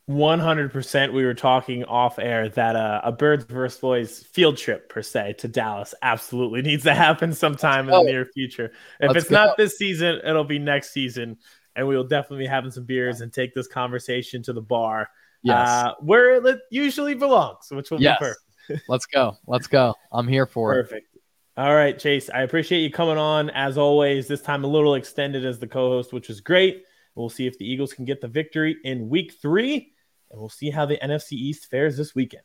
[0.09, 5.01] 100% we were talking off air that uh, a birds versus boys field trip per
[5.01, 9.31] se to dallas absolutely needs to happen sometime in the near future if Let's it's
[9.31, 11.37] not this season it'll be next season
[11.75, 15.09] and we will definitely be having some beers and take this conversation to the bar
[15.43, 15.67] Yes.
[15.69, 18.17] uh, where it usually belongs which will Yes.
[18.19, 18.41] be perfect
[18.89, 19.37] Let's go.
[19.47, 19.95] Let's go.
[20.11, 20.83] I'm here for it.
[20.83, 21.07] Perfect.
[21.55, 22.29] All right, Chase.
[22.29, 24.27] I appreciate you coming on as always.
[24.27, 26.83] This time a little extended as the co-host, which is great.
[27.15, 29.93] We'll see if the Eagles can get the victory in Week Three,
[30.31, 32.43] and we'll see how the NFC East fares this weekend.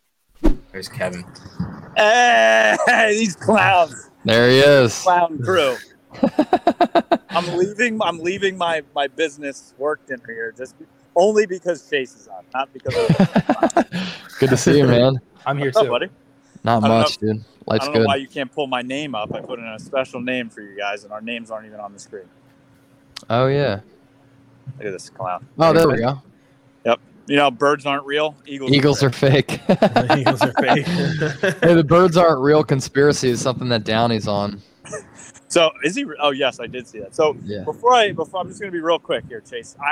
[0.73, 1.25] There's Kevin.
[1.97, 2.77] Hey,
[3.11, 4.99] these clowns, There he is.
[5.03, 5.77] clown crew.
[7.31, 8.01] I'm leaving.
[8.03, 10.75] I'm leaving my my business work dinner here just
[11.17, 12.95] only because Chase is on, not because.
[12.95, 13.87] Of,
[14.39, 15.21] Good to see you, man.
[15.47, 15.91] I'm here What's up, too.
[15.91, 16.09] buddy?
[16.65, 17.39] Not I don't much, dude.
[17.39, 18.07] I Life's don't know good.
[18.09, 19.35] why you can't pull my name up.
[19.35, 21.93] I put in a special name for you guys, and our names aren't even on
[21.93, 22.25] the screen.
[23.31, 23.81] Oh yeah.
[24.79, 25.47] Look at this clown.
[25.59, 26.21] Oh, there we go.
[27.27, 28.37] You know, birds aren't real.
[28.47, 28.73] Eagles.
[28.73, 29.61] Eagles are fake.
[29.67, 30.87] The Eagles are fake.
[31.63, 32.65] hey, the birds aren't real.
[32.65, 34.61] Conspiracy is something that Downey's on.
[35.49, 36.07] So is he?
[36.21, 37.15] Oh yes, I did see that.
[37.15, 37.65] So Yeah.
[37.65, 39.77] before I before I'm just going to be real quick here, Chase.
[39.81, 39.85] I,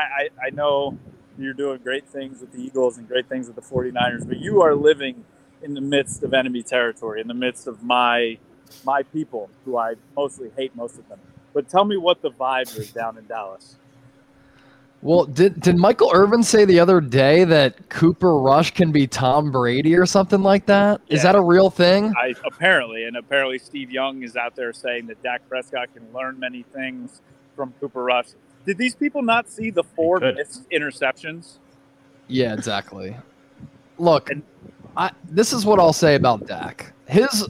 [0.43, 0.99] I I know
[1.39, 4.63] you're doing great things with the Eagles and great things with the 49ers, but you
[4.63, 5.25] are living
[5.63, 8.39] in the midst of enemy territory, in the midst of my
[8.85, 11.19] my people, who I mostly hate most of them.
[11.53, 13.77] But tell me what the vibe is down in Dallas.
[15.03, 19.51] Well, did did Michael Irvin say the other day that Cooper Rush can be Tom
[19.51, 21.01] Brady or something like that?
[21.09, 21.33] Is Yeah.
[21.33, 22.13] that a real thing?
[22.19, 26.39] I apparently, and apparently, Steve Young is out there saying that Dak Prescott can learn
[26.39, 27.23] many things
[27.57, 28.27] from Cooper Rush.
[28.67, 31.57] Did these people not see the four missed interceptions?
[32.29, 33.17] Yeah, exactly.
[33.99, 34.31] Look,
[34.99, 36.93] I this is what I'll say about Dak.
[37.07, 37.49] His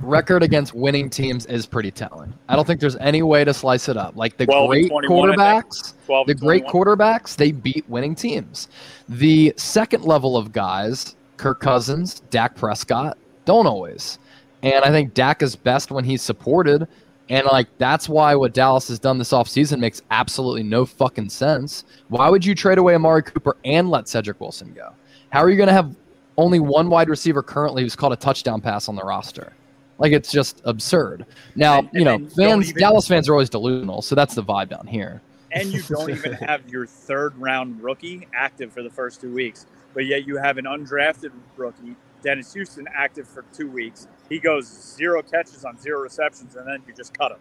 [0.00, 2.32] record against winning teams is pretty telling.
[2.48, 4.16] I don't think there's any way to slice it up.
[4.16, 5.66] Like the great 21, I think.
[5.66, 8.68] quarterbacks, the great quarterbacks, they beat winning teams.
[9.08, 14.18] The second level of guys, Kirk Cousins, Dak Prescott, don't always.
[14.62, 16.86] And I think Dak is best when he's supported.
[17.28, 21.84] And like that's why what Dallas has done this offseason makes absolutely no fucking sense.
[22.08, 24.90] Why would you trade away Amari Cooper and let Cedric Wilson go?
[25.30, 25.94] How are you going to have
[26.36, 29.52] only one wide receiver currently who's caught a touchdown pass on the roster?
[30.00, 31.26] Like it's just absurd.
[31.54, 34.14] Now, And- you know, and then don't fans, even- Dallas fans are always delusional, so
[34.16, 35.20] that's the vibe down here.
[35.52, 39.66] and you don't even have your third round rookie active for the first two weeks,
[39.94, 44.08] but yet you have an undrafted rookie, Dennis Houston, active for two weeks.
[44.28, 47.38] He goes zero catches on zero receptions, and then you just cut him.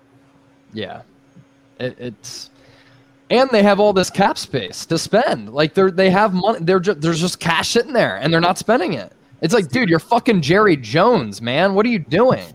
[0.74, 1.02] Yeah,
[1.80, 2.50] it, it's
[3.30, 5.54] and they have all this cap space to spend.
[5.54, 6.60] Like they're they have money.
[6.62, 9.14] They're just there's just cash sitting there, and they're not spending it.
[9.42, 11.74] It's like, dude, you're fucking Jerry Jones, man.
[11.74, 12.46] What are you doing?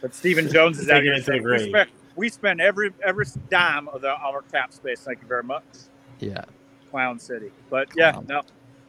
[0.00, 3.26] But Stephen Jones is out here to the saying we spend, we spend every every
[3.50, 5.00] dime of the, our cap space.
[5.00, 5.62] Thank you very much.
[6.18, 6.44] Yeah,
[6.90, 7.50] Clown City.
[7.70, 8.26] But yeah, Clown.
[8.28, 8.42] no.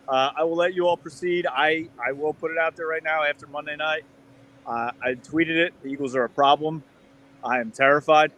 [0.08, 1.48] Uh, I will let you all proceed.
[1.48, 4.04] I, I will put it out there right now after Monday night.
[4.66, 5.74] Uh, I tweeted it.
[5.82, 6.84] The Eagles are a problem.
[7.44, 8.32] I am terrified.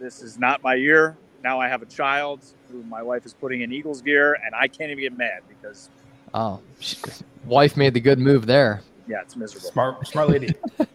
[0.00, 1.16] This is not my year.
[1.42, 4.68] Now I have a child who my wife is putting in Eagles gear, and I
[4.68, 5.90] can't even get mad because,
[6.34, 6.96] oh, she,
[7.44, 8.80] wife made the good move there.
[9.06, 9.70] yeah, it's miserable.
[9.70, 10.54] Smart, smart lady.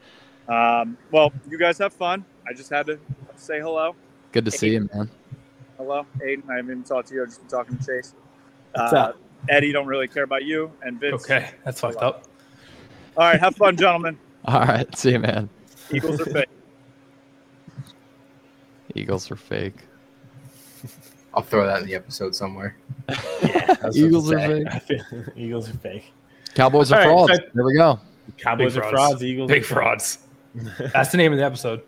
[0.46, 2.26] Um, well, you guys have fun.
[2.46, 3.00] I just had to
[3.38, 3.96] say hello.
[4.34, 5.10] Good to see you, man.
[5.78, 6.44] Hello, Aiden.
[6.50, 7.22] I haven't even talked to you.
[7.22, 8.14] I've just been talking to Chase.
[8.74, 9.18] What's Uh, up?
[9.48, 10.70] Eddie, don't really care about you.
[10.82, 11.24] And Vince.
[11.24, 12.26] Okay, that's fucked up.
[13.16, 14.20] All right, have fun, gentlemen.
[14.46, 15.48] All right, see you, man.
[15.94, 16.50] Eagles are fake.
[18.96, 19.78] Eagles are fake.
[21.34, 22.76] I'll throw that in the episode somewhere.
[23.10, 25.02] Yeah, Eagles are fake.
[25.36, 26.12] Eagles are fake.
[26.54, 27.34] Cowboys are All right, frauds.
[27.44, 28.00] so- there we go.
[28.38, 29.08] Cowboys Big are frauds.
[29.12, 29.24] frauds.
[29.24, 30.18] Eagles Big are frauds.
[30.94, 31.82] That's the name of the episode.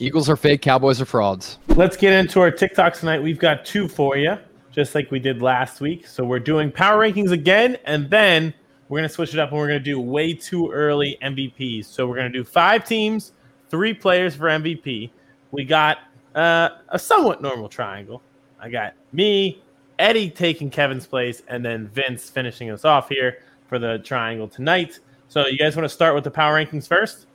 [0.00, 0.62] Eagles are fake.
[0.62, 1.58] Cowboys are frauds.
[1.68, 3.20] Let's get into our TikToks tonight.
[3.22, 4.36] We've got two for you,
[4.70, 6.06] just like we did last week.
[6.06, 8.54] So we're doing power rankings again, and then
[8.88, 11.86] we're gonna switch it up and we're gonna do way too early MVPs.
[11.86, 13.32] So we're gonna do five teams,
[13.70, 15.10] three players for MVP.
[15.50, 15.98] We got
[16.38, 18.22] uh, a somewhat normal triangle.
[18.60, 19.60] I got me,
[19.98, 25.00] Eddie taking Kevin's place, and then Vince finishing us off here for the triangle tonight.
[25.28, 27.26] So you guys want to start with the power rankings first?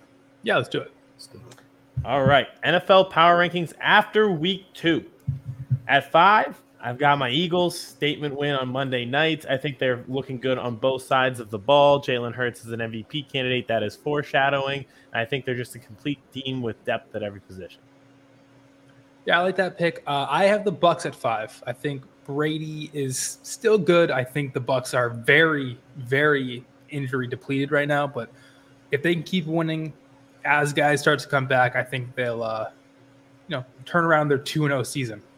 [0.41, 0.91] Yeah, let's do it.
[2.06, 2.47] All right.
[2.64, 5.06] NFL power rankings after week two.
[5.88, 9.45] At five, I've got my Eagles statement win on Monday night.
[9.49, 12.01] I think they're looking good on both sides of the ball.
[12.01, 13.68] Jalen Hurts is an MVP candidate.
[13.68, 14.86] That is foreshadowing.
[15.14, 17.82] I think they're just a complete team with depth at every position.
[19.26, 20.03] Yeah, I like that pick.
[20.05, 21.63] Uh, I have the Bucs at five.
[21.65, 24.11] I think Brady is still good.
[24.11, 28.05] I think the Bucs are very, very injury depleted right now.
[28.07, 28.30] But
[28.91, 29.93] if they can keep winning
[30.45, 32.69] as guys start to come back, I think they'll, uh,
[33.47, 35.21] you know, turn around their two and zero season.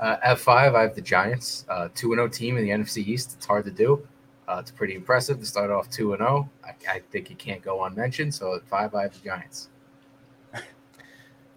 [0.00, 3.06] Uh, at five, I have the Giants, uh, two and zero team in the NFC
[3.06, 3.34] East.
[3.36, 4.06] It's hard to do.
[4.48, 6.48] Uh, it's pretty impressive to start off two and zero.
[6.64, 8.34] I, I think it can't go unmentioned.
[8.34, 9.68] So at five, I have the Giants.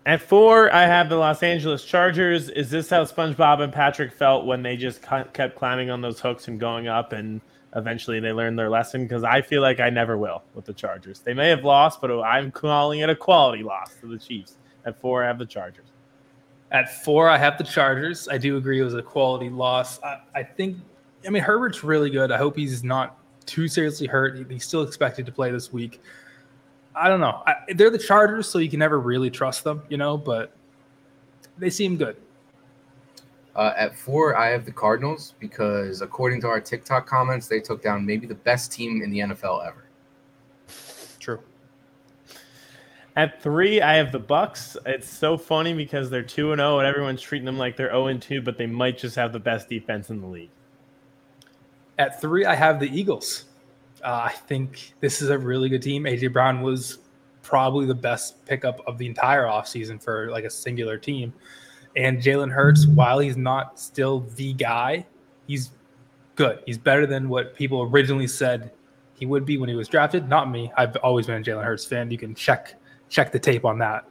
[0.06, 2.50] At four, I have the Los Angeles Chargers.
[2.50, 6.50] Is this how SpongeBob and Patrick felt when they just kept climbing on those hooks
[6.50, 7.40] and going up, and
[7.74, 9.04] eventually they learned their lesson?
[9.04, 11.20] Because I feel like I never will with the Chargers.
[11.20, 14.58] They may have lost, but I'm calling it a quality loss to the Chiefs.
[14.86, 15.86] At four, I have the Chargers.
[16.74, 18.28] At four, I have the Chargers.
[18.28, 20.02] I do agree it was a quality loss.
[20.04, 20.80] I, I think,
[21.26, 22.30] I mean, Herbert's really good.
[22.30, 24.52] I hope he's not too seriously hurt.
[24.52, 26.02] He's still expected to play this week.
[26.96, 27.42] I don't know.
[27.46, 30.56] I, they're the Chargers, so you can never really trust them, you know, but
[31.58, 32.18] they seem good.
[33.56, 37.84] Uh, at four, I have the Cardinals because according to our TikTok comments, they took
[37.84, 39.86] down maybe the best team in the NFL ever.
[41.20, 41.40] True.
[43.16, 44.76] At three, I have the Bucs.
[44.88, 48.08] It's so funny because they're two and zero, and everyone's treating them like they're zero
[48.08, 50.50] and two, but they might just have the best defense in the league.
[52.00, 53.46] At three, I have the Eagles.
[54.04, 56.04] Uh, I think this is a really good team.
[56.04, 57.00] AJ Brown was
[57.42, 61.34] probably the best pickup of the entire offseason for like a singular team.
[61.96, 65.06] And Jalen Hurts, while he's not still the guy,
[65.48, 65.72] he's
[66.36, 66.64] good.
[66.66, 68.72] He's better than what people originally said
[69.14, 70.28] he would be when he was drafted.
[70.28, 70.72] Not me.
[70.76, 72.10] I've always been a Jalen Hurts fan.
[72.10, 72.76] You can check
[73.10, 74.06] check the tape on that.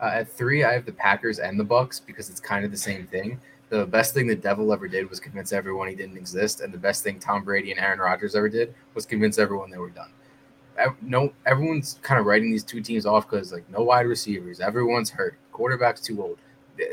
[0.00, 2.76] Uh, at three, I have the Packers and the Bucs because it's kind of the
[2.76, 3.40] same thing.
[3.72, 6.76] The best thing the devil ever did was convince everyone he didn't exist, and the
[6.76, 10.10] best thing Tom Brady and Aaron Rodgers ever did was convince everyone they were done.
[11.00, 15.08] No, everyone's kind of writing these two teams off because like no wide receivers, everyone's
[15.08, 16.38] hurt, quarterback's too old.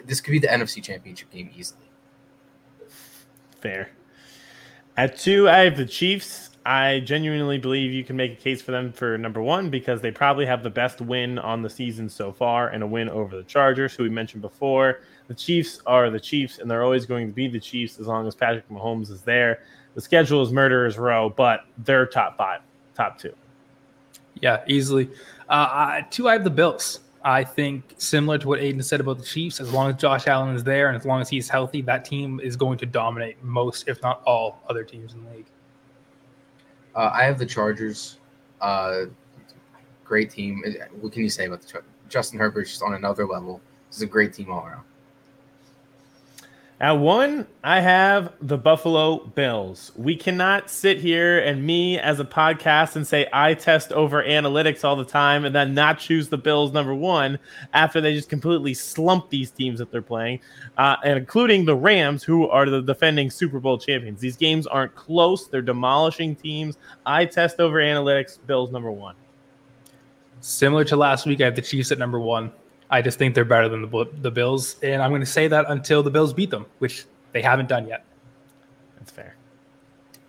[0.05, 1.81] This could be the NFC Championship game easily.
[3.59, 3.89] Fair.
[4.95, 8.71] At two, I have the Chiefs I genuinely believe you can make a case for
[8.71, 12.31] them for number one because they probably have the best win on the season so
[12.31, 14.99] far and a win over the Chargers, who we mentioned before.
[15.29, 18.27] The Chiefs are the Chiefs, and they're always going to be the Chiefs as long
[18.27, 19.61] as Patrick Mahomes is there.
[19.93, 22.61] The schedule is murderer's row, but they're top five,
[22.95, 23.33] top two.
[24.41, 25.07] Yeah, easily.
[25.47, 27.01] Uh, two, I have the Bills.
[27.23, 30.55] I think similar to what Aiden said about the Chiefs, as long as Josh Allen
[30.55, 33.87] is there and as long as he's healthy, that team is going to dominate most,
[33.87, 35.45] if not all, other teams in the league.
[36.95, 38.17] Uh, I have the Chargers.
[38.61, 39.05] Uh,
[40.03, 40.63] great team.
[41.01, 43.61] What can you say about the Char- Justin Herbert's just on another level.
[43.89, 44.83] This is a great team all around.
[46.81, 49.91] At one, I have the Buffalo Bills.
[49.97, 54.85] We cannot sit here and me as a podcast and say eye test over analytics
[54.85, 57.37] all the time and then not choose the Bills number one
[57.73, 60.39] after they just completely slump these teams that they're playing,
[60.77, 64.21] uh, and including the Rams, who are the defending Super Bowl champions.
[64.21, 66.77] These games aren't close, they're demolishing teams.
[67.05, 69.15] eye test over analytics, Bills number one.
[70.39, 72.53] Similar to last week, I have the Chiefs at number one.
[72.89, 75.65] I just think they're better than the the Bills, and I'm going to say that
[75.69, 78.05] until the Bills beat them, which they haven't done yet.
[78.97, 79.35] That's fair.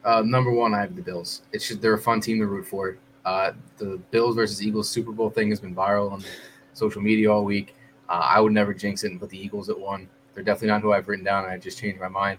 [0.05, 1.43] Uh, number one, I have the Bills.
[1.53, 2.99] It's just they're a fun team to root for.
[3.25, 6.25] Uh, the Bills versus Eagles Super Bowl thing has been viral on
[6.73, 7.75] social media all week.
[8.09, 10.09] Uh, I would never jinx it and put the Eagles at one.
[10.35, 11.45] They're definitely not who I've written down.
[11.45, 12.39] I just changed my mind.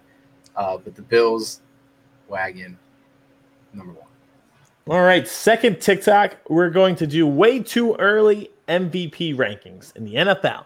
[0.56, 1.62] Uh, but the Bills
[2.28, 2.78] wagon,
[3.74, 4.08] number one.
[4.90, 6.38] All right, second TikTok.
[6.50, 10.66] We're going to do way too early MVP rankings in the NFL.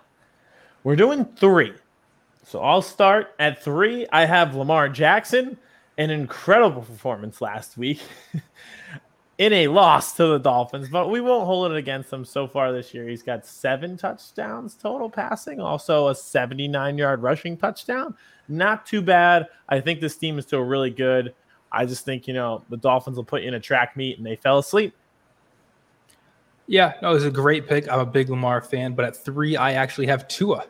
[0.84, 1.74] We're doing three.
[2.46, 4.06] So I'll start at three.
[4.12, 5.58] I have Lamar Jackson,
[5.98, 8.00] an incredible performance last week
[9.40, 12.72] in a loss to the Dolphins, but we won't hold it against him so far
[12.72, 13.08] this year.
[13.08, 18.16] He's got seven touchdowns total passing, also a 79 yard rushing touchdown.
[18.48, 19.48] Not too bad.
[19.68, 21.34] I think this team is still really good.
[21.72, 24.26] I just think, you know, the Dolphins will put you in a track meet and
[24.26, 24.94] they fell asleep.
[26.68, 27.92] Yeah, no, it was a great pick.
[27.92, 30.66] I'm a big Lamar fan, but at three, I actually have Tua.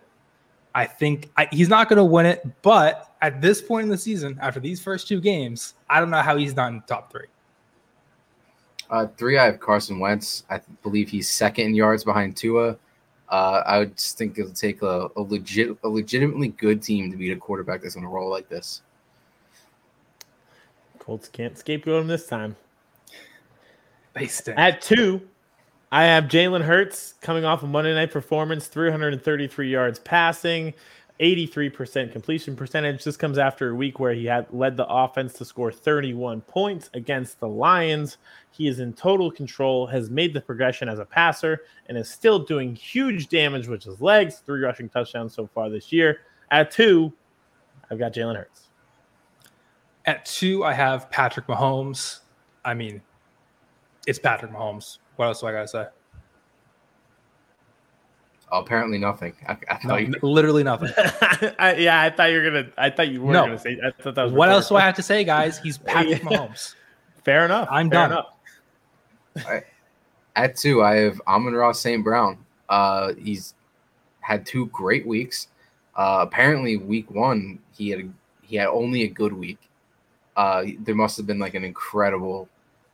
[0.74, 3.98] I think I, he's not going to win it, but at this point in the
[3.98, 7.12] season, after these first two games, I don't know how he's not in the top
[7.12, 7.28] three.
[8.90, 10.44] Uh, three, I have Carson Wentz.
[10.50, 12.78] I believe he's second in yards behind Tua.
[13.30, 17.18] Uh, I would just think it'll take a, a legit, a legitimately good team to
[17.18, 18.82] beat a quarterback that's going to roll like this.
[21.00, 22.56] Colts can't scapegoat him this time.
[24.14, 24.58] They stink.
[24.60, 25.22] At two,
[25.96, 30.74] I have Jalen Hurts coming off a Monday night performance, 333 yards passing,
[31.22, 33.06] 83% completion percentage.
[33.06, 36.90] This comes after a week where he had led the offense to score 31 points
[36.94, 38.18] against the Lions.
[38.52, 42.40] He is in total control, has made the progression as a passer, and is still
[42.40, 44.42] doing huge damage with his legs.
[44.46, 46.20] Three rushing touchdowns so far this year.
[46.52, 47.14] At two,
[47.90, 48.68] I've got Jalen Hurts.
[50.04, 52.20] At two, I have Patrick Mahomes.
[52.66, 53.02] I mean,
[54.06, 54.98] it's Patrick Mahomes.
[55.16, 55.86] What else do I gotta say?
[58.52, 59.34] Oh, apparently nothing.
[59.48, 60.14] I, I no, you...
[60.22, 60.92] literally nothing.
[61.60, 62.72] I, yeah, I thought you were gonna.
[62.78, 63.46] I thought you were no.
[63.46, 63.80] gonna say.
[63.84, 64.34] I thought that was.
[64.34, 65.58] What else do I have to say, guys?
[65.58, 66.76] He's Patrick Mahomes.
[67.24, 67.68] Fair enough.
[67.72, 68.12] I'm Fair done.
[68.12, 68.28] Enough.
[69.46, 69.64] Right.
[70.36, 72.04] At two, I have Amon-Ra St.
[72.04, 72.38] Brown.
[72.70, 73.56] Uh, he's
[74.20, 75.48] had two great weeks.
[75.96, 78.10] Uh, apparently, week one he had a,
[78.42, 79.60] he had only a good week.
[80.36, 82.48] Uh, there must have been like an incredible,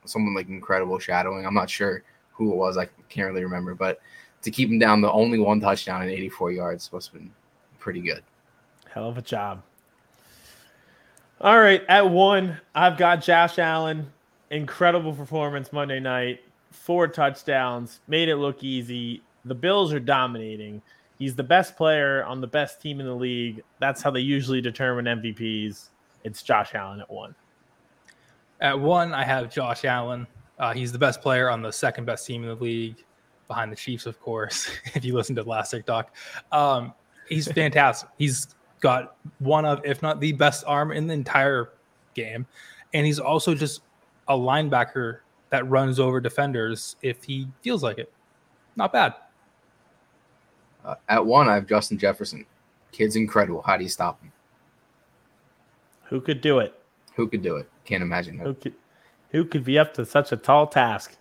[0.05, 1.45] someone like incredible shadowing.
[1.45, 2.03] I'm not sure
[2.33, 2.77] who it was.
[2.77, 3.99] I can't really remember, but
[4.41, 7.31] to keep him down the only one touchdown and 84 yards must have been
[7.79, 8.23] pretty good.
[8.89, 9.61] Hell of a job.
[11.39, 14.11] All right, at one, I've got Josh Allen.
[14.51, 16.41] Incredible performance Monday night.
[16.71, 19.23] Four touchdowns, made it look easy.
[19.45, 20.81] The Bills are dominating.
[21.17, 23.63] He's the best player on the best team in the league.
[23.79, 25.89] That's how they usually determine MVPs.
[26.23, 27.33] It's Josh Allen at one.
[28.59, 30.27] At one, I have Josh Allen.
[30.61, 33.03] Uh, he's the best player on the second best team in the league,
[33.47, 34.69] behind the Chiefs, of course.
[34.93, 36.15] if you listen to the last TikTok,
[36.51, 36.93] um,
[37.27, 38.07] he's fantastic.
[38.17, 38.47] he's
[38.79, 41.71] got one of, if not the best arm in the entire
[42.13, 42.45] game,
[42.93, 43.81] and he's also just
[44.27, 48.11] a linebacker that runs over defenders if he feels like it.
[48.75, 49.15] Not bad.
[50.85, 52.45] Uh, at one, I have Justin Jefferson.
[52.91, 53.61] Kid's incredible.
[53.61, 54.31] How do you stop him?
[56.05, 56.79] Who could do it?
[57.15, 57.69] Who could do it?
[57.85, 58.53] Can't imagine Who who.
[58.53, 58.73] could,
[59.31, 61.15] who could be up to such a tall task?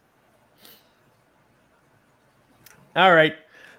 [2.96, 3.34] All right.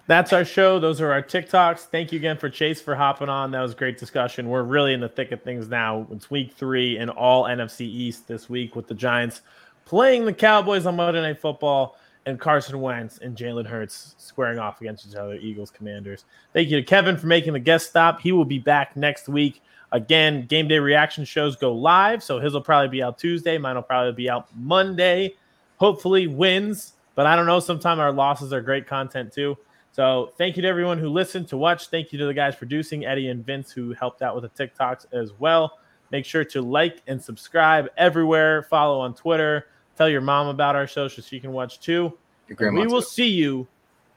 [0.08, 0.80] That's our show.
[0.80, 1.80] Those are our TikToks.
[1.80, 3.52] Thank you again for Chase for hopping on.
[3.52, 4.48] That was a great discussion.
[4.48, 6.06] We're really in the thick of things now.
[6.10, 9.42] It's week three in all NFC East this week with the Giants
[9.84, 14.80] playing the Cowboys on Monday Night Football and Carson Wentz and Jalen Hurts squaring off
[14.80, 16.24] against each other, Eagles Commanders.
[16.52, 18.20] Thank you to Kevin for making the guest stop.
[18.20, 19.60] He will be back next week.
[19.92, 22.22] Again, game day reaction shows go live.
[22.22, 23.58] So his will probably be out Tuesday.
[23.58, 25.36] Mine will probably be out Monday.
[25.76, 27.60] Hopefully wins, but I don't know.
[27.60, 29.56] Sometimes our losses are great content too.
[29.92, 31.88] So thank you to everyone who listened to watch.
[31.88, 35.06] Thank you to the guys producing, Eddie and Vince, who helped out with the TikToks
[35.12, 35.78] as well.
[36.10, 38.62] Make sure to like and subscribe everywhere.
[38.62, 39.66] Follow on Twitter.
[39.96, 42.16] Tell your mom about our show so she can watch too.
[42.48, 43.66] We will see you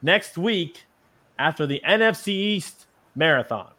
[0.02, 0.86] next week
[1.38, 3.72] after the NFC East marathon.